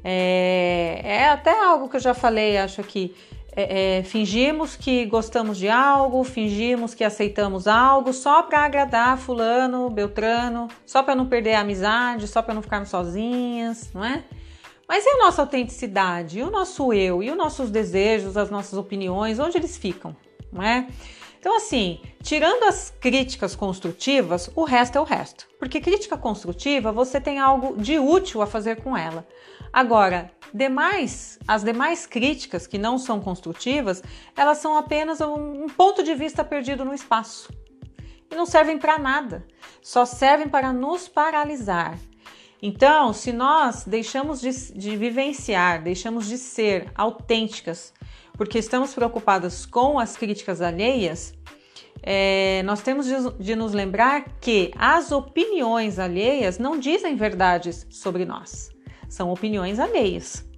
É? 0.02 1.00
É 1.04 1.28
até 1.28 1.50
algo 1.50 1.88
que 1.88 1.96
eu 1.96 2.00
já 2.00 2.14
falei, 2.14 2.56
acho 2.56 2.82
que 2.82 3.14
é, 3.54 3.98
é, 3.98 4.02
fingimos 4.04 4.76
que 4.76 5.04
gostamos 5.06 5.58
de 5.58 5.68
algo, 5.68 6.22
fingimos 6.22 6.94
que 6.94 7.02
aceitamos 7.02 7.66
algo 7.66 8.12
só 8.12 8.42
para 8.42 8.60
agradar 8.60 9.18
fulano, 9.18 9.90
beltrano, 9.90 10.68
só 10.86 11.02
para 11.02 11.14
não 11.14 11.26
perder 11.26 11.54
a 11.54 11.60
amizade, 11.60 12.28
só 12.28 12.42
para 12.42 12.54
não 12.54 12.62
ficarmos 12.62 12.88
sozinhas, 12.88 13.90
não 13.92 14.04
é? 14.04 14.24
Mas 14.88 15.04
e 15.04 15.08
a 15.08 15.18
nossa 15.18 15.42
autenticidade, 15.42 16.38
e 16.38 16.42
o 16.42 16.50
nosso 16.50 16.92
eu, 16.92 17.22
e 17.22 17.30
os 17.30 17.36
nossos 17.36 17.70
desejos, 17.70 18.36
as 18.36 18.50
nossas 18.50 18.78
opiniões, 18.78 19.38
onde 19.38 19.56
eles 19.56 19.76
ficam, 19.76 20.16
não 20.52 20.62
é? 20.62 20.86
Então, 21.38 21.56
assim, 21.56 22.00
tirando 22.22 22.64
as 22.64 22.92
críticas 23.00 23.56
construtivas, 23.56 24.50
o 24.54 24.62
resto 24.62 24.98
é 24.98 25.00
o 25.00 25.04
resto. 25.04 25.48
Porque 25.58 25.80
crítica 25.80 26.18
construtiva, 26.18 26.92
você 26.92 27.18
tem 27.18 27.38
algo 27.38 27.80
de 27.80 27.98
útil 27.98 28.42
a 28.42 28.46
fazer 28.46 28.82
com 28.82 28.94
ela. 28.94 29.26
Agora, 29.72 30.30
demais, 30.52 31.38
as 31.46 31.62
demais 31.62 32.06
críticas 32.06 32.66
que 32.66 32.78
não 32.78 32.98
são 32.98 33.20
construtivas, 33.20 34.02
elas 34.36 34.58
são 34.58 34.76
apenas 34.76 35.20
um, 35.20 35.64
um 35.64 35.68
ponto 35.68 36.02
de 36.02 36.14
vista 36.14 36.44
perdido 36.44 36.84
no 36.84 36.94
espaço. 36.94 37.52
E 38.30 38.34
não 38.34 38.46
servem 38.46 38.78
para 38.78 38.98
nada. 38.98 39.46
Só 39.82 40.04
servem 40.04 40.48
para 40.48 40.72
nos 40.72 41.08
paralisar, 41.08 41.98
então, 42.62 43.12
se 43.12 43.32
nós 43.32 43.84
deixamos 43.86 44.40
de, 44.40 44.50
de 44.74 44.96
vivenciar, 44.96 45.82
deixamos 45.82 46.26
de 46.26 46.36
ser 46.36 46.90
autênticas, 46.94 47.92
porque 48.34 48.58
estamos 48.58 48.92
preocupadas 48.92 49.64
com 49.64 49.98
as 49.98 50.16
críticas 50.16 50.60
alheias, 50.60 51.32
é, 52.02 52.62
nós 52.64 52.82
temos 52.82 53.06
de, 53.06 53.14
de, 53.38 53.56
nos 53.56 53.72
lembrar 53.72 54.36
que 54.40 54.72
as 54.76 55.10
opiniões 55.10 55.98
alheias 55.98 56.58
não 56.58 56.78
dizem 56.78 57.16
verdades 57.16 57.86
sobre 57.90 58.24
nós, 58.24 58.70
são 59.10 59.30
opiniões 59.30 59.78
alheias. 59.78 60.48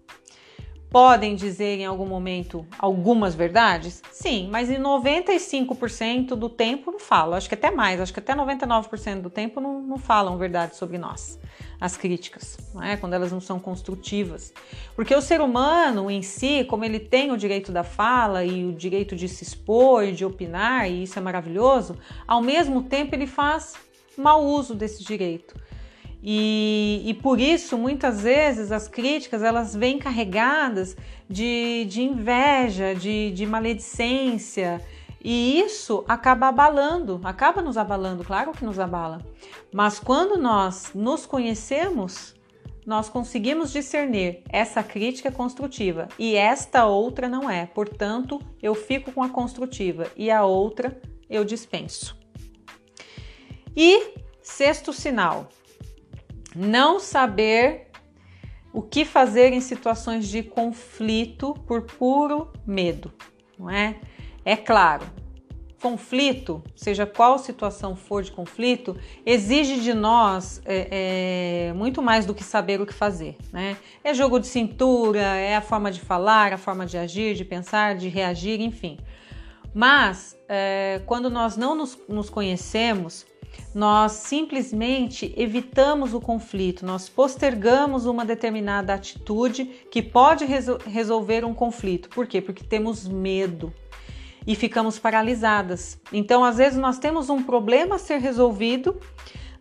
Podem 0.88 1.34
dizer 1.34 1.78
em 1.78 1.86
algum 1.86 2.04
momento 2.04 2.66
algumas 2.78 3.34
verdades? 3.34 4.02
Sim, 4.12 4.50
mas 4.52 4.70
em 4.70 4.76
95% 4.76 6.34
do 6.34 6.50
tempo 6.50 6.92
não 6.92 7.00
falam. 7.00 7.32
Acho 7.32 7.48
que 7.48 7.54
até 7.54 7.70
mais, 7.70 7.98
acho 7.98 8.12
que 8.12 8.20
até 8.20 8.34
99% 8.34 9.22
do 9.22 9.30
tempo 9.30 9.58
não, 9.58 9.80
não 9.80 9.96
falam 9.96 10.36
verdade 10.36 10.76
sobre 10.76 10.98
nós 10.98 11.40
as 11.80 11.96
críticas, 11.96 12.58
é? 12.80 12.96
quando 12.96 13.14
elas 13.14 13.32
não 13.32 13.40
são 13.40 13.58
construtivas. 13.58 14.52
Porque 14.94 15.12
o 15.12 15.20
ser 15.20 15.40
humano 15.40 16.08
em 16.08 16.22
si, 16.22 16.64
como 16.64 16.84
ele 16.84 17.00
tem 17.00 17.32
o 17.32 17.36
direito 17.36 17.72
da 17.72 17.82
fala 17.82 18.44
e 18.44 18.64
o 18.64 18.72
direito 18.72 19.16
de 19.16 19.28
se 19.28 19.42
expor 19.42 20.12
de 20.12 20.24
opinar, 20.24 20.88
e 20.88 21.02
isso 21.02 21.18
é 21.18 21.22
maravilhoso, 21.22 21.98
ao 22.28 22.40
mesmo 22.40 22.84
tempo 22.84 23.16
ele 23.16 23.26
faz 23.26 23.74
mau 24.16 24.44
uso 24.44 24.76
desse 24.76 25.02
direito. 25.02 25.60
E, 26.22 27.02
e 27.04 27.14
por 27.14 27.40
isso, 27.40 27.76
muitas 27.76 28.22
vezes, 28.22 28.70
as 28.70 28.86
críticas 28.86 29.42
elas 29.42 29.74
vêm 29.74 29.98
carregadas 29.98 30.96
de, 31.28 31.84
de 31.86 32.02
inveja, 32.02 32.94
de, 32.94 33.32
de 33.32 33.44
maledicência, 33.44 34.80
e 35.24 35.60
isso 35.60 36.04
acaba 36.08 36.48
abalando, 36.48 37.20
acaba 37.22 37.62
nos 37.62 37.76
abalando, 37.76 38.24
claro 38.24 38.52
que 38.52 38.64
nos 38.64 38.78
abala. 38.78 39.24
Mas 39.72 40.00
quando 40.00 40.36
nós 40.36 40.90
nos 40.94 41.26
conhecemos, 41.26 42.34
nós 42.84 43.08
conseguimos 43.08 43.72
discernir 43.72 44.42
essa 44.48 44.82
crítica 44.82 45.28
é 45.28 45.32
construtiva 45.32 46.08
e 46.18 46.34
esta 46.34 46.86
outra 46.86 47.28
não 47.28 47.48
é. 47.48 47.66
Portanto, 47.66 48.40
eu 48.60 48.74
fico 48.74 49.12
com 49.12 49.22
a 49.22 49.28
construtiva 49.28 50.08
e 50.16 50.28
a 50.28 50.44
outra 50.44 51.00
eu 51.30 51.44
dispenso. 51.44 52.18
E 53.76 54.14
sexto 54.42 54.92
sinal: 54.92 55.48
não 56.54 56.98
saber 56.98 57.88
o 58.72 58.80
que 58.80 59.04
fazer 59.04 59.52
em 59.52 59.60
situações 59.60 60.26
de 60.28 60.42
conflito 60.42 61.54
por 61.66 61.82
puro 61.82 62.50
medo, 62.66 63.12
não 63.58 63.70
é? 63.70 63.96
É 64.44 64.56
claro, 64.56 65.06
conflito, 65.82 66.62
seja 66.76 67.04
qual 67.04 67.38
situação 67.38 67.96
for 67.96 68.22
de 68.22 68.30
conflito, 68.30 68.96
exige 69.26 69.80
de 69.80 69.92
nós 69.92 70.62
é, 70.64 71.68
é, 71.68 71.72
muito 71.72 72.00
mais 72.00 72.24
do 72.24 72.32
que 72.32 72.44
saber 72.44 72.80
o 72.80 72.86
que 72.86 72.94
fazer. 72.94 73.36
Né? 73.52 73.76
É 74.04 74.14
jogo 74.14 74.38
de 74.38 74.46
cintura, 74.46 75.20
é 75.20 75.56
a 75.56 75.60
forma 75.60 75.90
de 75.90 76.00
falar, 76.00 76.52
a 76.52 76.56
forma 76.56 76.86
de 76.86 76.96
agir, 76.96 77.34
de 77.34 77.44
pensar, 77.44 77.96
de 77.96 78.08
reagir, 78.08 78.60
enfim. 78.60 78.96
Mas 79.74 80.36
é, 80.48 81.02
quando 81.04 81.28
nós 81.28 81.56
não 81.56 81.74
nos, 81.74 81.98
nos 82.08 82.30
conhecemos, 82.30 83.26
nós 83.74 84.12
simplesmente 84.12 85.32
evitamos 85.36 86.12
o 86.12 86.20
conflito, 86.20 86.84
nós 86.84 87.08
postergamos 87.08 88.04
uma 88.06 88.24
determinada 88.24 88.92
atitude 88.92 89.64
que 89.90 90.02
pode 90.02 90.44
resol 90.44 90.78
resolver 90.86 91.44
um 91.44 91.54
conflito. 91.54 92.08
Por 92.10 92.26
quê? 92.26 92.40
Porque 92.40 92.64
temos 92.64 93.08
medo 93.08 93.72
e 94.46 94.54
ficamos 94.54 94.98
paralisadas. 94.98 96.00
Então, 96.12 96.44
às 96.44 96.56
vezes, 96.56 96.78
nós 96.78 96.98
temos 96.98 97.30
um 97.30 97.42
problema 97.42 97.94
a 97.94 97.98
ser 97.98 98.18
resolvido, 98.18 98.98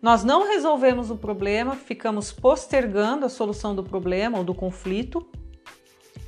nós 0.00 0.24
não 0.24 0.48
resolvemos 0.48 1.10
o 1.10 1.16
problema, 1.16 1.76
ficamos 1.76 2.32
postergando 2.32 3.24
a 3.24 3.28
solução 3.28 3.74
do 3.74 3.84
problema 3.84 4.38
ou 4.38 4.44
do 4.44 4.54
conflito 4.54 5.24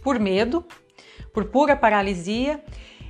por 0.02 0.21
medo, 0.21 0.64
por 1.33 1.47
pura 1.47 1.75
paralisia. 1.75 2.62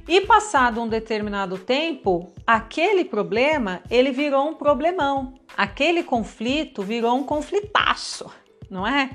E 0.07 0.21
passado 0.21 0.83
um 0.83 0.89
determinado 0.89 1.57
tempo, 1.57 2.31
aquele 2.47 3.07
problema 3.07 3.83
ele 3.91 4.11
virou 4.11 4.49
um 4.49 4.55
problemão, 4.55 5.35
aquele 5.57 6.03
conflito 6.03 6.83
virou 6.83 7.17
um 7.17 7.25
conflitaço, 7.25 8.31
não 8.69 8.87
é? 8.87 9.11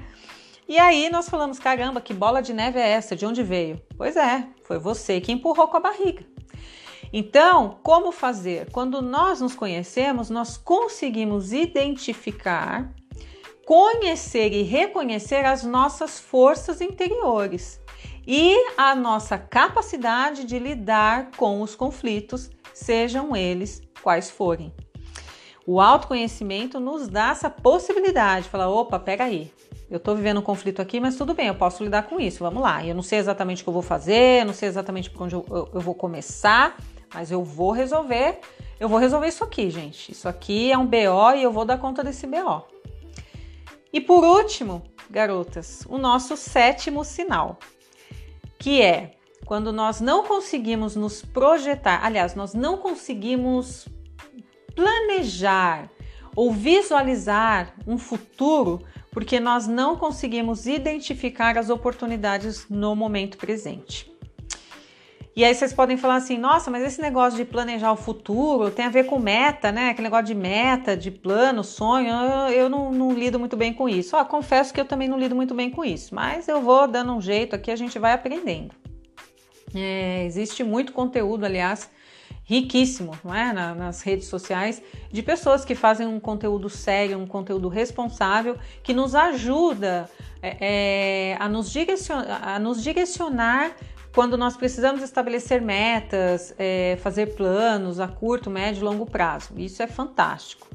E 0.68 0.80
aí 0.80 1.10
nós 1.10 1.30
falamos: 1.30 1.60
caramba, 1.60 2.02
que 2.02 2.14
bola 2.14 2.42
de 2.42 2.54
neve 2.54 2.80
é 2.80 2.90
essa? 2.90 3.16
De 3.16 3.24
onde 3.24 3.44
veio? 3.44 3.80
Pois 3.96 4.16
é, 4.16 4.48
foi 4.64 4.80
você 4.80 5.22
que 5.22 5.32
empurrou 5.32 5.68
com 5.68 5.78
a 5.78 5.80
barriga. 5.80 6.26
Então, 7.14 7.80
como 7.84 8.12
fazer? 8.12 8.72
Quando 8.72 9.02
nós 9.02 9.42
nos 9.42 9.56
conhecemos, 9.56 10.30
nós 10.30 10.58
conseguimos 10.58 11.54
identificar, 11.54 12.92
conhecer 13.66 14.54
e 14.54 14.64
reconhecer 14.64 15.46
as 15.46 15.64
nossas 15.64 16.20
forças 16.20 16.82
interiores 16.82 17.79
e 18.32 18.56
a 18.78 18.94
nossa 18.94 19.40
capacidade 19.40 20.46
de 20.46 20.60
lidar 20.60 21.32
com 21.36 21.64
os 21.64 21.74
conflitos, 21.74 22.52
sejam 22.76 23.36
eles 23.36 23.82
quais 24.04 24.30
forem. 24.30 24.72
O 25.66 25.82
autoconhecimento 25.82 26.80
nos 26.80 27.08
dá 27.08 27.32
essa 27.32 27.50
possibilidade 27.50 28.44
de 28.44 28.52
falar: 28.52 28.70
opa, 28.70 29.00
peraí, 29.00 29.52
eu 29.90 29.98
estou 29.98 30.16
vivendo 30.16 30.42
um 30.42 30.44
conflito 30.44 30.80
aqui, 30.80 31.00
mas 31.00 31.16
tudo 31.16 31.34
bem, 31.34 31.48
eu 31.48 31.56
posso 31.56 31.84
lidar 31.84 32.04
com 32.04 32.20
isso, 32.20 32.44
vamos 32.44 32.62
lá. 32.62 32.86
Eu 32.86 32.94
não 32.94 33.02
sei 33.02 33.18
exatamente 33.18 33.64
o 33.64 33.66
que 33.66 33.70
eu 33.70 33.74
vou 33.74 33.82
fazer, 33.82 34.42
eu 34.42 34.46
não 34.46 34.54
sei 34.54 34.70
exatamente 34.70 35.10
por 35.10 35.24
onde 35.24 35.34
eu, 35.34 35.44
eu, 35.50 35.70
eu 35.74 35.82
vou 35.82 35.96
começar, 35.96 36.78
mas 37.12 37.32
eu 37.32 37.44
vou 37.44 37.72
resolver, 37.72 38.42
eu 38.80 38.88
vou 38.88 39.00
resolver 39.00 39.28
isso 39.28 39.44
aqui, 39.44 39.72
gente. 39.72 40.12
Isso 40.12 40.30
aqui 40.30 40.72
é 40.72 40.78
um 40.78 40.86
BO 40.86 41.34
e 41.36 41.42
eu 41.42 41.52
vou 41.52 41.66
dar 41.66 41.80
conta 41.80 42.04
desse 42.04 42.28
BO. 42.28 42.62
E 43.92 44.00
por 44.00 44.24
último, 44.24 44.84
garotas, 45.10 45.84
o 45.90 45.98
nosso 45.98 46.38
sétimo 46.38 47.04
sinal, 47.04 47.58
que 48.60 48.82
é 48.82 49.16
quando 49.46 49.72
nós 49.72 50.00
não 50.00 50.24
conseguimos 50.24 50.96
nos 50.96 51.24
projetar, 51.24 52.06
aliás, 52.06 52.36
nós 52.36 52.54
não 52.54 52.78
conseguimos 52.78 53.88
planejar 54.76 55.90
ou 56.36 56.52
visualizar 56.52 57.74
um 57.88 57.98
futuro 57.98 58.86
porque 59.12 59.40
nós 59.40 59.66
não 59.66 59.96
conseguimos 59.96 60.68
identificar 60.68 61.58
as 61.58 61.70
oportunidades 61.70 62.68
no 62.70 62.96
momento 62.96 63.38
presente. 63.38 64.09
E 65.40 65.46
aí 65.46 65.56
vocês 65.56 65.72
podem 65.72 65.96
falar 65.96 66.16
assim: 66.16 66.38
nossa, 66.38 66.70
mas 66.70 66.84
esse 66.84 67.02
negócio 67.02 67.38
de 67.38 67.46
planejar 67.46 67.94
o 67.94 67.96
futuro 67.96 68.70
tem 68.70 68.84
a 68.84 68.90
ver 68.90 69.06
com 69.06 69.18
meta, 69.18 69.72
né? 69.72 69.88
Aquele 69.88 70.08
negócio 70.08 70.26
de 70.26 70.36
meta, 70.36 70.98
de 70.98 71.10
plano, 71.10 71.64
sonho, 71.64 72.14
eu, 72.52 72.68
não, 72.68 72.92
não, 72.92 73.14
lido 73.14 73.40
muito 73.40 73.56
bem 73.56 73.74
com 73.74 73.88
isso. 73.88 74.18
Ó, 74.18 74.26
confesso 74.26 74.74
que 74.74 74.82
eu 74.82 74.84
também 74.84 75.08
não 75.08 75.18
lido 75.18 75.34
muito 75.34 75.56
bem 75.56 75.70
com 75.70 75.86
isso, 75.86 76.14
mas 76.14 76.50
eu 76.50 76.62
vou 76.62 76.90
dando 76.90 77.14
um 77.14 77.22
jeito 77.22 77.56
aqui, 77.56 77.72
a 77.72 77.78
gente 77.78 77.98
vai 77.98 78.12
aprendendo. 78.12 78.76
É, 79.74 80.26
existe 80.26 80.62
muito 80.62 80.92
conteúdo, 80.92 81.46
aliás, 81.46 81.90
riquíssimo 82.44 83.18
não 83.24 83.34
é? 83.34 83.54
Na, 83.54 83.74
nas 83.74 84.02
redes 84.02 84.28
sociais 84.28 84.82
de 85.10 85.24
pessoas 85.24 85.64
que 85.64 85.74
fazem 85.74 86.06
um 86.06 86.20
conteúdo 86.20 86.70
sério, 86.70 87.18
um 87.18 87.26
conteúdo 87.26 87.70
responsável, 87.70 88.58
que 88.84 88.94
nos 88.94 89.16
ajuda 89.16 90.10
é, 90.42 90.58
é, 90.60 91.38
a, 91.40 91.48
nos 91.48 91.72
direcionar, 91.72 92.42
a 92.44 92.60
nos 92.60 92.84
direcionar 92.84 93.74
quando 94.14 94.38
nós 94.38 94.58
precisamos 94.58 95.02
estabelecer 95.02 95.62
metas, 95.62 96.54
é, 96.58 96.98
fazer 97.02 97.36
planos 97.36 98.00
a 98.00 98.08
curto, 98.08 98.50
médio 98.50 98.82
e 98.82 98.84
longo 98.84 99.06
prazo. 99.06 99.54
Isso 99.58 99.84
é 99.84 99.88
fantástico 99.88 100.68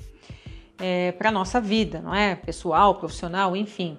é, 0.79 1.13
para 1.13 1.29
a 1.29 1.33
nossa 1.33 1.61
vida, 1.61 2.01
não 2.01 2.15
é? 2.15 2.35
Pessoal, 2.35 2.95
profissional, 2.95 3.57
enfim. 3.57 3.99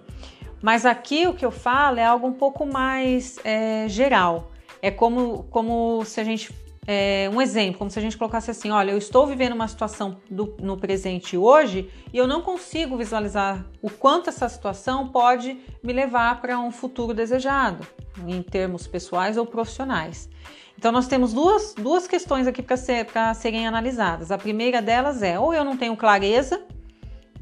Mas 0.62 0.86
aqui 0.86 1.28
o 1.28 1.34
que 1.34 1.46
eu 1.46 1.52
falo 1.52 2.00
é 2.00 2.06
algo 2.06 2.28
um 2.28 2.34
pouco 2.34 2.66
mais 2.66 3.40
é, 3.44 3.88
geral. 3.88 4.52
É 4.82 4.90
como, 4.92 5.44
como 5.50 6.04
se 6.06 6.20
a 6.20 6.24
gente 6.24 6.54
é, 6.88 7.30
um 7.34 7.42
exemplo, 7.42 7.80
como 7.80 7.90
se 7.90 7.98
a 7.98 8.02
gente 8.02 8.18
colocasse 8.18 8.52
assim: 8.52 8.70
olha, 8.70 8.92
eu 8.92 8.98
estou 8.98 9.26
vivendo 9.26 9.54
uma 9.54 9.68
situação 9.68 10.18
do, 10.30 10.56
no 10.62 10.78
presente 10.78 11.36
hoje 11.36 11.90
e 12.14 12.18
eu 12.18 12.28
não 12.28 12.42
consigo 12.42 12.96
visualizar 12.96 13.66
o 13.82 13.90
quanto 13.90 14.30
essa 14.30 14.48
situação 14.48 15.08
pode 15.08 15.58
me 15.82 15.92
levar 15.92 16.42
para 16.42 16.60
um 16.60 16.72
futuro 16.72 17.14
desejado, 17.14 17.86
em 18.28 18.42
termos 18.42 18.86
pessoais 18.86 19.36
ou 19.36 19.46
profissionais. 19.46 20.30
Então, 20.78 20.92
nós 20.92 21.08
temos 21.08 21.34
duas, 21.34 21.74
duas 21.74 22.06
questões 22.06 22.48
aqui 22.48 22.62
para 22.62 22.78
ser, 22.78 23.08
serem 23.36 23.66
analisadas. 23.66 24.30
A 24.30 24.38
primeira 24.38 24.80
delas 24.80 25.24
é: 25.24 25.40
ou 25.40 25.54
eu 25.54 25.64
não 25.64 25.76
tenho 25.76 25.98
clareza 25.98 26.62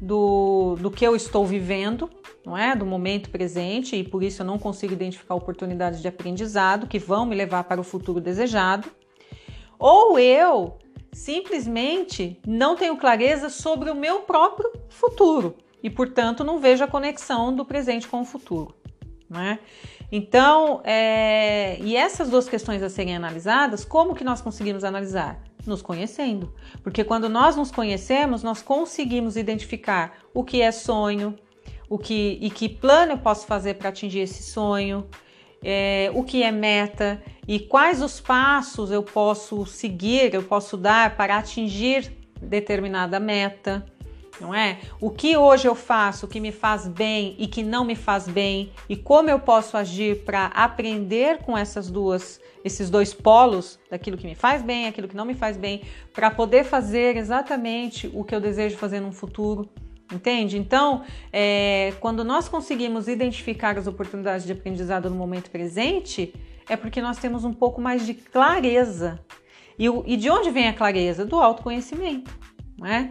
do, 0.00 0.76
do 0.80 0.90
que 0.90 1.06
eu 1.06 1.14
estou 1.14 1.44
vivendo, 1.44 2.08
não 2.46 2.56
é? 2.56 2.74
Do 2.74 2.86
momento 2.86 3.28
presente, 3.28 3.94
e 3.94 4.04
por 4.04 4.22
isso 4.22 4.40
eu 4.40 4.46
não 4.46 4.58
consigo 4.58 4.94
identificar 4.94 5.34
oportunidades 5.34 6.00
de 6.00 6.08
aprendizado 6.08 6.86
que 6.86 6.98
vão 6.98 7.26
me 7.26 7.36
levar 7.36 7.64
para 7.64 7.78
o 7.78 7.84
futuro 7.84 8.22
desejado 8.22 8.90
ou 9.78 10.18
eu 10.18 10.78
simplesmente 11.12 12.40
não 12.46 12.74
tenho 12.76 12.96
clareza 12.96 13.48
sobre 13.48 13.90
o 13.90 13.94
meu 13.94 14.20
próprio 14.20 14.70
futuro 14.88 15.56
e, 15.82 15.88
portanto, 15.88 16.42
não 16.42 16.58
vejo 16.58 16.82
a 16.82 16.88
conexão 16.88 17.54
do 17.54 17.64
presente 17.64 18.08
com 18.08 18.20
o 18.20 18.24
futuro. 18.24 18.74
Né? 19.28 19.58
Então, 20.10 20.80
é... 20.84 21.78
e 21.80 21.96
essas 21.96 22.30
duas 22.30 22.48
questões 22.48 22.82
a 22.82 22.90
serem 22.90 23.16
analisadas, 23.16 23.84
como 23.84 24.14
que 24.14 24.24
nós 24.24 24.40
conseguimos 24.40 24.84
analisar? 24.84 25.42
Nos 25.66 25.80
conhecendo. 25.80 26.52
Porque 26.82 27.02
quando 27.04 27.28
nós 27.28 27.56
nos 27.56 27.70
conhecemos, 27.70 28.42
nós 28.42 28.60
conseguimos 28.60 29.36
identificar 29.36 30.18
o 30.34 30.44
que 30.44 30.60
é 30.60 30.70
sonho, 30.70 31.34
o 31.88 31.98
que 31.98 32.38
e 32.40 32.50
que 32.50 32.68
plano 32.68 33.12
eu 33.12 33.18
posso 33.18 33.46
fazer 33.46 33.74
para 33.74 33.88
atingir 33.88 34.20
esse 34.20 34.42
sonho, 34.42 35.06
é, 35.62 36.10
o 36.14 36.22
que 36.22 36.42
é 36.42 36.52
meta 36.52 37.22
e 37.46 37.58
quais 37.58 38.02
os 38.02 38.20
passos 38.20 38.90
eu 38.90 39.02
posso 39.02 39.66
seguir, 39.66 40.34
eu 40.34 40.42
posso 40.42 40.76
dar 40.76 41.16
para 41.16 41.36
atingir 41.36 42.12
determinada 42.40 43.20
meta, 43.20 43.84
não 44.40 44.54
é? 44.54 44.78
O 45.00 45.10
que 45.10 45.36
hoje 45.36 45.68
eu 45.68 45.74
faço 45.74 46.26
que 46.26 46.40
me 46.40 46.50
faz 46.50 46.88
bem 46.88 47.36
e 47.38 47.46
que 47.46 47.62
não 47.62 47.84
me 47.84 47.94
faz 47.94 48.26
bem 48.26 48.72
e 48.88 48.96
como 48.96 49.30
eu 49.30 49.38
posso 49.38 49.76
agir 49.76 50.24
para 50.24 50.46
aprender 50.46 51.38
com 51.38 51.56
essas 51.56 51.90
duas 51.90 52.40
esses 52.64 52.88
dois 52.88 53.12
polos 53.12 53.78
daquilo 53.90 54.16
que 54.16 54.26
me 54.26 54.34
faz 54.34 54.62
bem, 54.62 54.86
aquilo 54.86 55.06
que 55.06 55.14
não 55.14 55.26
me 55.26 55.34
faz 55.34 55.58
bem, 55.58 55.82
para 56.14 56.30
poder 56.30 56.64
fazer 56.64 57.14
exatamente 57.14 58.10
o 58.14 58.24
que 58.24 58.34
eu 58.34 58.40
desejo 58.40 58.78
fazer 58.78 59.00
no 59.00 59.12
futuro. 59.12 59.68
Entende? 60.10 60.56
Então, 60.56 61.02
é, 61.32 61.92
quando 62.00 62.24
nós 62.24 62.48
conseguimos 62.48 63.06
identificar 63.06 63.76
as 63.78 63.86
oportunidades 63.86 64.46
de 64.46 64.52
aprendizado 64.52 65.10
no 65.10 65.16
momento 65.16 65.50
presente, 65.50 66.32
é 66.68 66.76
porque 66.76 67.00
nós 67.00 67.18
temos 67.18 67.44
um 67.44 67.52
pouco 67.52 67.80
mais 67.80 68.06
de 68.06 68.14
clareza. 68.14 69.20
E, 69.78 69.86
e 70.06 70.16
de 70.16 70.30
onde 70.30 70.50
vem 70.50 70.68
a 70.68 70.74
clareza? 70.74 71.24
Do 71.24 71.36
autoconhecimento, 71.36 72.36
não 72.78 72.86
é? 72.86 73.10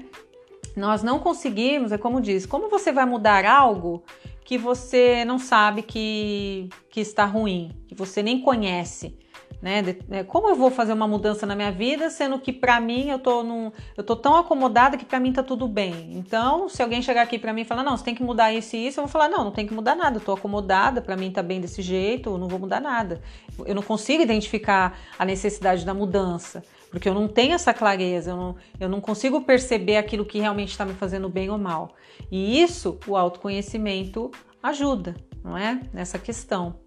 Nós 0.76 1.04
não 1.04 1.20
conseguimos, 1.20 1.92
é 1.92 1.98
como 1.98 2.20
diz, 2.22 2.46
como 2.46 2.70
você 2.70 2.92
vai 2.92 3.06
mudar 3.06 3.46
algo 3.46 4.04
que 4.44 4.58
você 4.58 5.24
não 5.24 5.38
sabe 5.38 5.82
que, 5.84 6.70
que 6.90 7.00
está 7.00 7.26
ruim, 7.26 7.72
que 7.88 7.96
você 7.96 8.24
nem 8.24 8.42
conhece, 8.42 9.18
Né? 9.64 9.82
É, 10.12 10.24
como 10.26 10.50
eu 10.50 10.56
vou 10.56 10.70
fazer 10.70 10.92
uma 10.92 11.08
mudança 11.08 11.46
na 11.46 11.56
minha 11.56 11.72
vida, 11.72 12.10
sendo 12.10 12.38
que 12.38 12.52
para 12.52 12.82
mim 12.82 13.10
eu 13.10 13.18
tô 13.18 13.44
num, 13.44 13.72
eu 13.96 14.04
tô 14.04 14.14
tão 14.14 14.36
acomodada 14.36 14.98
que 14.98 15.06
para 15.06 15.22
mim 15.22 15.32
tá 15.32 15.42
tudo 15.42 15.70
bem. 15.70 16.18
Então, 16.18 16.68
se 16.68 16.84
alguém 16.84 17.02
chegar 17.02 17.22
aqui 17.22 17.40
para 17.40 17.54
mim 17.54 17.62
e 17.62 17.64
falar: 17.64 17.82
"Não, 17.82 17.96
você 17.96 18.04
tem 18.04 18.14
que 18.14 18.22
mudar 18.22 18.52
isso 18.52 18.76
e 18.76 18.88
isso", 18.88 19.00
eu 19.00 19.06
vou 19.06 19.10
falar: 19.10 19.30
"Não, 19.30 19.46
não 19.46 19.52
tem 19.52 19.66
que 19.66 19.74
mudar 19.74 19.96
nada. 19.96 20.18
Eu 20.18 20.22
tô 20.22 20.34
acomodada, 20.34 21.02
para 21.02 21.16
mim 21.16 21.32
tá 21.32 21.42
bem 21.42 21.62
desse 21.62 21.82
jeito, 21.82 22.32
eu 22.32 22.38
não 22.38 22.50
vou 22.50 22.60
mudar 22.60 22.82
nada". 22.82 23.22
Eu 23.66 23.74
não 23.74 23.82
consigo 23.82 24.22
identificar 24.22 25.00
a 25.18 25.24
necessidade 25.24 25.86
da 25.86 25.94
mudança, 25.94 26.62
porque 26.92 27.08
eu 27.08 27.14
não 27.14 27.30
tenho 27.30 27.54
essa 27.54 27.74
clareza, 27.74 28.32
eu 28.32 28.36
não, 28.36 28.56
eu 28.78 28.90
não 28.90 29.00
consigo 29.00 29.40
perceber 29.44 29.96
aquilo 29.96 30.26
que 30.26 30.40
realmente 30.40 30.72
está 30.72 30.84
me 30.84 30.94
fazendo 30.94 31.30
bem 31.30 31.50
ou 31.50 31.58
mal. 31.58 31.92
E 32.30 32.62
isso 32.62 33.00
o 33.08 33.16
autoconhecimento 33.16 34.30
ajuda, 34.62 35.16
não 35.42 35.58
é? 35.58 35.80
Nessa 35.94 36.20
questão. 36.20 36.83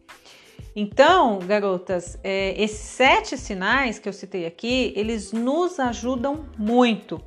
Então, 0.79 1.39
garotas, 1.39 2.19
é, 2.23 2.55
esses 2.62 2.77
sete 2.77 3.39
sinais 3.39 3.99
que 3.99 4.07
eu 4.07 4.12
citei 4.12 4.45
aqui, 4.45 4.93
eles 4.95 5.33
nos 5.33 5.81
ajudam 5.81 6.45
muito, 6.59 7.19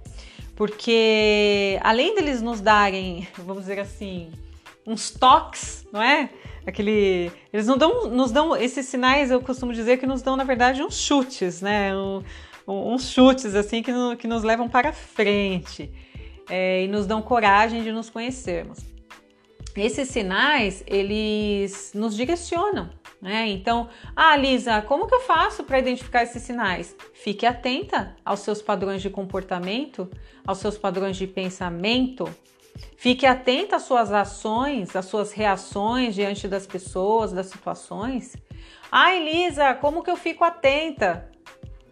porque 0.56 1.80
além 1.82 2.14
deles 2.14 2.44
nos 2.44 2.62
darem, 2.62 3.28
vamos 3.44 3.64
dizer 3.64 3.80
assim, 3.80 4.32
uns 4.86 5.10
toques, 5.10 5.84
não 5.92 6.00
é? 6.00 6.30
Aquele, 6.64 7.32
eles 7.52 7.66
não 7.66 7.76
dão, 7.76 8.12
nos 8.12 8.32
dão 8.32 8.56
esses 8.56 8.86
sinais. 8.86 9.32
Eu 9.32 9.42
costumo 9.42 9.74
dizer 9.74 9.98
que 9.98 10.06
nos 10.06 10.22
dão, 10.22 10.36
na 10.36 10.44
verdade, 10.44 10.84
uns 10.84 11.00
chutes, 11.00 11.60
né? 11.60 11.98
Um, 11.98 12.22
uns 12.68 13.10
chutes 13.10 13.56
assim 13.56 13.82
que, 13.82 13.92
no, 13.92 14.16
que 14.16 14.28
nos 14.28 14.44
levam 14.44 14.70
para 14.70 14.94
frente 14.94 15.92
é, 16.48 16.84
e 16.84 16.88
nos 16.88 17.08
dão 17.08 17.20
coragem 17.20 17.82
de 17.82 17.92
nos 17.92 18.12
conhecermos. 18.12 18.78
Esses 19.76 20.10
sinais 20.10 20.84
eles 20.86 21.94
nos 21.96 22.16
direcionam 22.16 22.99
né? 23.22 23.48
Então, 23.50 23.90
ah, 24.16 24.36
Lisa, 24.36 24.82
como 24.82 25.08
que 25.08 25.14
eu 25.14 25.22
faço 25.22 25.64
para 25.64 25.80
identificar 25.80 26.24
esses 26.24 26.42
sinais? 26.42 26.96
Fique 27.14 27.46
atenta 27.46 28.16
aos 28.24 28.40
seus 28.40 28.62
padrões 28.62 29.02
de 29.02 29.10
comportamento, 29.10 30.10
aos 30.46 30.60
seus 30.60 30.78
padrões 30.78 31.18
de 31.18 31.28
pensamento. 31.28 32.28
Fique 32.96 33.26
atenta 33.26 33.76
às 33.76 33.84
suas 33.84 34.12
ações, 34.12 34.96
às 34.96 35.06
suas 35.06 35.34
reações 35.34 36.16
diante 36.16 36.48
das 36.48 36.66
pessoas, 36.66 37.34
das 37.34 37.48
situações. 37.48 38.38
Ah, 38.92 39.14
Elisa, 39.14 39.74
como 39.74 40.02
que 40.02 40.10
eu 40.10 40.18
fico 40.18 40.44
atenta? 40.44 41.30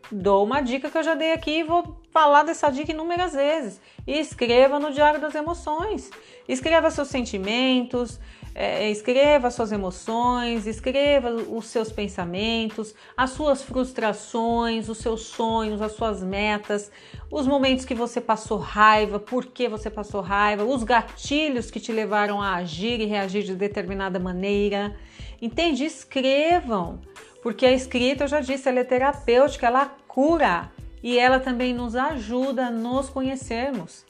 Dou 0.10 0.46
uma 0.46 0.62
dica 0.62 0.90
que 0.90 0.98
eu 0.98 1.04
já 1.04 1.16
dei 1.16 1.34
aqui 1.34 1.60
e 1.60 1.64
vou 1.64 2.02
falar 2.12 2.44
dessa 2.44 2.70
dica 2.70 2.92
inúmeras 2.92 3.34
vezes. 3.34 3.82
escreva 4.08 4.80
no 4.80 4.92
Diário 4.94 5.20
das 5.20 5.36
Emoções. 5.36 6.10
Escreva 6.48 6.90
seus 6.90 7.10
sentimentos, 7.10 8.20
é, 8.60 8.90
escreva 8.90 9.52
suas 9.52 9.72
emoções, 9.72 10.66
escreva 10.66 11.30
os 11.30 11.68
seus 11.68 11.92
pensamentos, 11.92 12.96
as 13.16 13.30
suas 13.30 13.62
frustrações, 13.62 14.90
os 14.90 14.98
seus 14.98 15.22
sonhos, 15.28 15.80
as 15.80 15.92
suas 15.92 16.24
metas, 16.24 16.92
os 17.30 17.46
momentos 17.46 17.86
que 17.86 17.94
você 17.94 18.20
passou 18.20 18.58
raiva, 18.58 19.20
por 19.20 19.46
que 19.46 19.70
você 19.70 19.92
passou 19.92 20.22
raiva, 20.22 20.64
os 20.64 20.84
gatilhos 20.84 21.70
que 21.70 21.80
te 21.80 21.92
levaram 21.92 22.42
a 22.42 22.56
agir 22.56 23.00
e 23.00 23.06
reagir 23.06 23.44
de 23.44 23.54
determinada 23.54 24.18
maneira. 24.18 24.98
Entende? 25.40 25.86
Escrevam, 25.86 27.00
porque 27.44 27.64
a 27.64 27.72
escrita, 27.72 28.24
eu 28.24 28.28
já 28.28 28.40
disse, 28.40 28.68
ela 28.68 28.80
é 28.80 28.84
terapêutica, 28.84 29.68
ela 29.68 29.86
cura 30.08 30.72
e 31.04 31.20
ela 31.20 31.40
também 31.40 31.76
nos 31.76 31.96
ajuda 31.96 32.66
a 32.66 32.72
nos 32.72 33.08
conhecermos. 33.08 34.04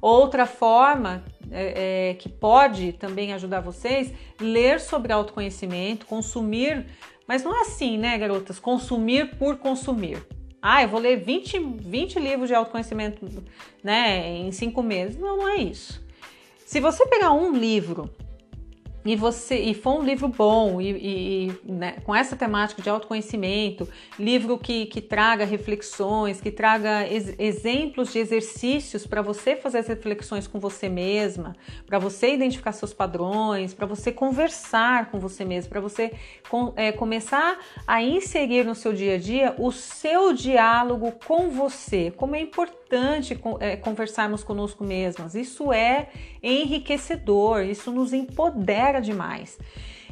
Outra 0.00 0.46
forma 0.46 1.24
é, 1.50 2.10
é, 2.10 2.14
que 2.14 2.28
pode 2.28 2.92
também 2.92 3.32
ajudar 3.32 3.60
vocês, 3.60 4.12
ler 4.40 4.80
sobre 4.80 5.12
autoconhecimento, 5.12 6.06
consumir, 6.06 6.86
mas 7.26 7.42
não 7.42 7.56
é 7.56 7.62
assim, 7.62 7.98
né, 7.98 8.16
garotas? 8.18 8.58
Consumir 8.58 9.36
por 9.36 9.56
consumir. 9.56 10.22
Ah, 10.60 10.82
eu 10.82 10.88
vou 10.88 11.00
ler 11.00 11.16
20, 11.16 11.58
20 11.58 12.18
livros 12.18 12.48
de 12.48 12.54
autoconhecimento 12.54 13.26
né, 13.82 14.28
em 14.36 14.50
cinco 14.50 14.82
meses. 14.82 15.16
Não, 15.16 15.36
não 15.36 15.48
é 15.48 15.56
isso. 15.56 16.04
Se 16.66 16.80
você 16.80 17.06
pegar 17.06 17.32
um 17.32 17.52
livro 17.52 18.10
e 19.04 19.14
você 19.16 19.56
e 19.58 19.74
for 19.74 20.00
um 20.00 20.04
livro 20.04 20.28
bom 20.28 20.80
e, 20.80 20.90
e 21.46 21.52
né, 21.64 21.96
com 22.04 22.14
essa 22.14 22.36
temática 22.36 22.82
de 22.82 22.90
autoconhecimento, 22.90 23.88
livro 24.18 24.58
que, 24.58 24.86
que 24.86 25.00
traga 25.00 25.44
reflexões, 25.44 26.40
que 26.40 26.50
traga 26.50 27.06
ex, 27.06 27.34
exemplos 27.38 28.12
de 28.12 28.18
exercícios 28.18 29.06
para 29.06 29.22
você 29.22 29.56
fazer 29.56 29.78
as 29.78 29.86
reflexões 29.86 30.46
com 30.46 30.58
você 30.58 30.88
mesma, 30.88 31.56
para 31.86 31.98
você 31.98 32.34
identificar 32.34 32.72
seus 32.72 32.92
padrões, 32.92 33.72
para 33.72 33.86
você 33.86 34.10
conversar 34.10 35.10
com 35.10 35.18
você 35.18 35.44
mesma, 35.44 35.70
para 35.70 35.80
você 35.80 36.12
com, 36.48 36.72
é, 36.76 36.92
começar 36.92 37.58
a 37.86 38.02
inserir 38.02 38.64
no 38.64 38.74
seu 38.74 38.92
dia 38.92 39.14
a 39.14 39.18
dia 39.18 39.54
o 39.58 39.70
seu 39.70 40.32
diálogo 40.32 41.12
com 41.26 41.50
você. 41.50 42.10
Como 42.16 42.34
é 42.34 42.40
importante 42.40 42.87
é, 43.60 43.76
conversarmos 43.76 44.42
conosco 44.42 44.84
mesmas. 44.84 45.34
Isso 45.34 45.72
é 45.72 46.08
enriquecedor, 46.42 47.62
isso 47.62 47.90
nos 47.90 48.12
empodera 48.12 49.00
demais. 49.00 49.58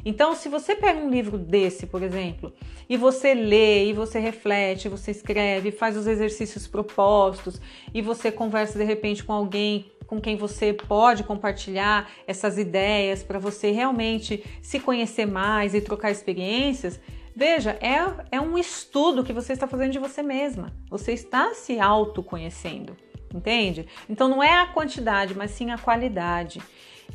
Então, 0.05 0.35
se 0.35 0.47
você 0.47 0.75
pega 0.75 0.99
um 0.99 1.09
livro 1.09 1.37
desse, 1.37 1.85
por 1.85 2.01
exemplo, 2.01 2.53
e 2.87 2.95
você 2.95 3.33
lê, 3.33 3.87
e 3.89 3.93
você 3.93 4.19
reflete, 4.19 4.87
você 4.87 5.11
escreve, 5.11 5.71
faz 5.71 5.97
os 5.97 6.07
exercícios 6.07 6.65
propostos, 6.65 7.59
e 7.93 8.01
você 8.01 8.31
conversa 8.31 8.79
de 8.79 8.85
repente 8.85 9.23
com 9.23 9.33
alguém 9.33 9.91
com 10.07 10.21
quem 10.21 10.37
você 10.37 10.73
pode 10.73 11.23
compartilhar 11.25 12.09
essas 12.25 12.57
ideias 12.57 13.21
para 13.21 13.37
você 13.37 13.71
realmente 13.71 14.41
se 14.61 14.79
conhecer 14.79 15.25
mais 15.25 15.73
e 15.75 15.81
trocar 15.81 16.09
experiências, 16.09 16.97
veja, 17.37 17.77
é, 17.79 18.37
é 18.37 18.41
um 18.41 18.57
estudo 18.57 19.23
que 19.23 19.31
você 19.31 19.53
está 19.53 19.67
fazendo 19.67 19.91
de 19.91 19.99
você 19.99 20.23
mesma. 20.23 20.73
Você 20.89 21.13
está 21.13 21.53
se 21.53 21.79
autoconhecendo, 21.79 22.97
entende? 23.31 23.87
Então 24.09 24.27
não 24.27 24.41
é 24.41 24.59
a 24.59 24.65
quantidade, 24.65 25.35
mas 25.35 25.51
sim 25.51 25.69
a 25.69 25.77
qualidade. 25.77 26.59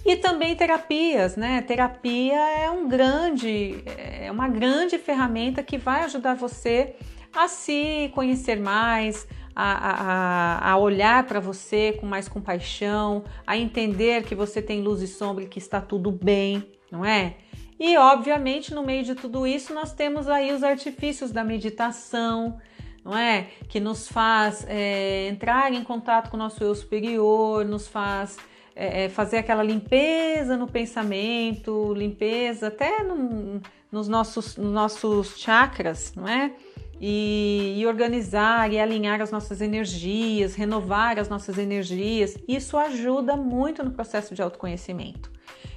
E 0.07 0.15
também 0.15 0.55
terapias, 0.55 1.35
né? 1.35 1.61
Terapia 1.63 2.39
é 2.39 2.71
um 2.71 2.87
grande, 2.89 3.83
é 3.85 4.31
uma 4.31 4.47
grande 4.47 4.97
ferramenta 4.97 5.61
que 5.61 5.77
vai 5.77 6.05
ajudar 6.05 6.35
você 6.37 6.95
a 7.35 7.49
se 7.49 8.09
conhecer 8.15 8.61
mais, 8.61 9.27
a, 9.57 10.69
a, 10.69 10.71
a 10.71 10.77
olhar 10.77 11.25
para 11.25 11.41
você 11.41 11.97
com 12.01 12.07
mais 12.07 12.29
compaixão, 12.29 13.25
a 13.45 13.57
entender 13.57 14.23
que 14.23 14.37
você 14.37 14.63
tem 14.63 14.83
luz 14.83 15.03
e 15.03 15.09
sombra 15.09 15.43
e 15.43 15.49
que 15.49 15.59
está 15.59 15.81
tudo 15.81 16.13
bem, 16.13 16.65
não 16.93 17.05
é? 17.05 17.35
E 17.79 17.97
obviamente, 17.97 18.73
no 18.75 18.83
meio 18.83 19.05
de 19.05 19.15
tudo 19.15 19.47
isso, 19.47 19.75
nós 19.75 19.93
temos 19.93 20.29
aí 20.29 20.53
os 20.53 20.63
artifícios 20.63 21.33
da 21.33 21.43
meditação, 21.43 22.59
não 23.05 23.17
é? 23.17 23.49
Que 23.69 23.81
nos 23.81 24.09
faz 24.09 24.65
é, 24.69 25.29
entrar 25.29 25.73
em 25.73 25.83
contato 25.83 26.31
com 26.31 26.37
o 26.37 26.39
nosso 26.39 26.63
eu 26.63 26.75
superior, 26.75 27.65
nos 27.65 27.89
faz 27.89 28.39
é, 28.75 29.05
é, 29.05 29.09
fazer 29.09 29.39
aquela 29.39 29.63
limpeza 29.63 30.57
no 30.57 30.67
pensamento, 30.67 31.93
limpeza 31.95 32.69
até 32.69 33.03
no, 33.03 33.61
nos, 33.91 34.09
nossos, 34.09 34.57
nos 34.57 34.73
nossos 34.73 35.39
chakras, 35.39 36.15
não 36.15 36.29
é? 36.29 36.53
E, 37.01 37.79
e, 37.79 37.87
organizar 37.87 38.73
e 38.73 38.79
alinhar 38.79 39.21
as 39.21 39.33
nossas 39.33 39.61
energias, 39.61 40.55
renovar 40.55 41.19
as 41.19 41.29
nossas 41.29 41.59
energias, 41.59 42.39
isso 42.47 42.79
ajuda 42.79 43.37
muito 43.37 43.83
no 43.83 43.91
processo 43.91 44.37
de 44.37 44.41
autoconhecimento. 44.41 45.32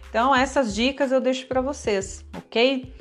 Então, 0.10 0.36
essas 0.36 0.74
dicas 0.74 1.12
eu 1.12 1.20
deixo 1.20 1.48
para 1.48 1.62
vocês, 1.62 2.26
ok? 2.36 2.94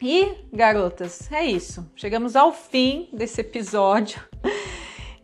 E, 0.00 0.34
garotas, 0.52 1.30
é 1.30 1.44
isso. 1.44 1.88
Chegamos 1.94 2.34
ao 2.34 2.52
fim 2.52 3.08
desse 3.12 3.40
episódio. 3.40 4.20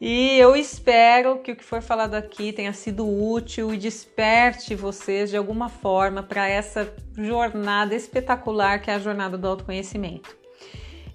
E 0.01 0.38
eu 0.38 0.55
espero 0.55 1.40
que 1.40 1.51
o 1.51 1.57
que 1.57 1.64
foi 1.64 1.81
falado 1.81 2.14
aqui 2.14 2.53
tenha 2.53 2.72
sido 2.72 3.05
útil 3.05 3.74
e 3.74 3.77
desperte 3.77 4.77
vocês 4.77 5.29
de 5.29 5.37
alguma 5.37 5.68
forma 5.68 6.22
para 6.22 6.48
essa 6.48 6.94
jornada 7.16 7.96
espetacular 7.96 8.81
que 8.81 8.92
é 8.92 8.94
a 8.94 9.01
jornada 9.01 9.37
do 9.37 9.48
autoconhecimento. 9.48 10.37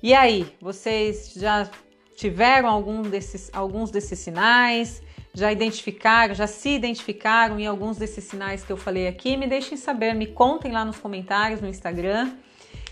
E 0.01 0.13
aí, 0.13 0.53
vocês 0.59 1.33
já 1.33 1.69
tiveram 2.17 2.67
algum 2.67 3.03
desses, 3.03 3.49
alguns 3.53 3.89
desses 3.89 4.19
sinais? 4.19 5.01
Já 5.36 5.52
identificaram, 5.52 6.36
já 6.36 6.46
se 6.46 6.69
identificaram 6.69 7.60
em 7.60 7.65
alguns 7.65 7.98
desses 7.98 8.24
sinais 8.24 8.63
que 8.63 8.72
eu 8.72 8.78
falei 8.78 9.08
aqui? 9.08 9.36
Me 9.36 9.48
deixem 9.48 9.76
saber, 9.76 10.13
me 10.13 10.28
contem 10.28 10.72
lá 10.72 10.86
nos 10.86 10.98
comentários 10.98 11.60
no 11.60 11.67
Instagram 11.67 12.32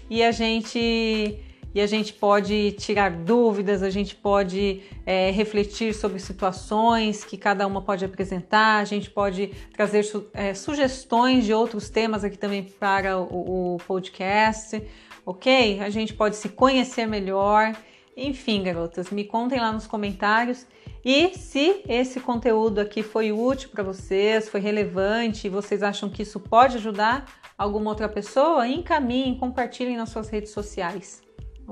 e 0.10 0.24
a 0.24 0.32
gente 0.32 1.40
e 1.74 1.80
a 1.80 1.88
gente 1.88 2.14
pode 2.14 2.74
tirar 2.74 3.12
dúvidas, 3.12 3.82
a 3.82 3.90
gente 3.90 4.16
pode 4.16 4.82
é, 5.06 5.32
refletir 5.32 5.94
sobre 5.94 6.20
situações 6.20 7.24
que 7.24 7.38
cada 7.38 7.66
uma 7.66 7.82
pode 7.82 8.04
apresentar, 8.04 8.82
a 8.82 8.86
gente 8.86 9.10
pode 9.10 9.52
trazer 9.74 10.04
su 10.04 10.28
é, 10.34 10.54
sugestões 10.54 11.46
de 11.46 11.54
outros 11.54 11.90
temas 11.90 12.24
aqui 12.24 12.38
também 12.38 12.64
para 12.64 13.20
o, 13.20 13.76
o 13.76 13.78
podcast, 13.88 14.82
ok? 15.26 15.80
A 15.80 15.90
gente 15.90 16.14
pode 16.14 16.36
se 16.36 16.50
conhecer 16.50 17.06
melhor. 17.06 17.74
Enfim, 18.18 18.64
garotas, 18.64 19.10
me 19.10 19.24
contem 19.24 19.60
lá 19.60 19.72
nos 19.72 19.88
comentários. 19.88 20.66
E 21.04 21.36
se 21.36 21.84
esse 21.88 22.20
conteúdo 22.20 22.80
aqui 22.80 23.02
foi 23.02 23.32
útil 23.32 23.70
para 23.70 23.84
vocês, 23.84 24.48
foi 24.48 24.60
relevante 24.60 25.48
e 25.48 25.50
vocês 25.50 25.82
acham 25.82 26.10
que 26.10 26.22
isso 26.22 26.40
pode 26.40 26.78
ajudar 26.78 27.26
alguma 27.58 27.90
outra 27.90 28.08
pessoa, 28.08 28.68
encaminhem, 28.68 29.38
compartilhem 29.38 29.98
nas 29.98 30.10
suas 30.10 30.30
redes 30.30 30.52
sociais 30.52 31.22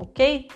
ok? 0.00 0.48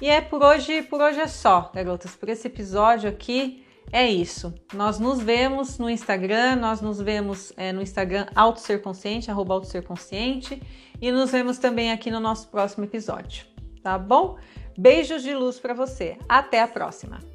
E 0.00 0.08
é 0.08 0.20
por 0.20 0.42
hoje, 0.42 0.82
por 0.82 1.00
hoje 1.00 1.20
é 1.20 1.26
só, 1.26 1.70
garotas. 1.74 2.16
Por 2.16 2.28
esse 2.28 2.46
episódio 2.46 3.08
aqui 3.08 3.64
é 3.92 4.08
isso. 4.08 4.54
Nós 4.72 4.98
nos 4.98 5.20
vemos 5.20 5.78
no 5.78 5.88
Instagram, 5.88 6.56
nós 6.56 6.80
nos 6.80 7.00
vemos 7.00 7.52
é, 7.56 7.72
no 7.72 7.82
Instagram 7.82 8.26
Auto 8.34 8.60
Ser 8.60 8.82
Consciente, 8.82 9.30
arroba 9.30 9.54
Auto 9.54 9.66
Ser 9.66 9.84
Consciente, 9.84 10.60
e 11.00 11.12
nos 11.12 11.30
vemos 11.30 11.58
também 11.58 11.92
aqui 11.92 12.10
no 12.10 12.20
nosso 12.20 12.48
próximo 12.48 12.84
episódio, 12.84 13.46
tá 13.82 13.98
bom? 13.98 14.36
Beijos 14.76 15.22
de 15.22 15.34
luz 15.34 15.60
para 15.60 15.74
você. 15.74 16.18
Até 16.28 16.60
a 16.60 16.68
próxima. 16.68 17.33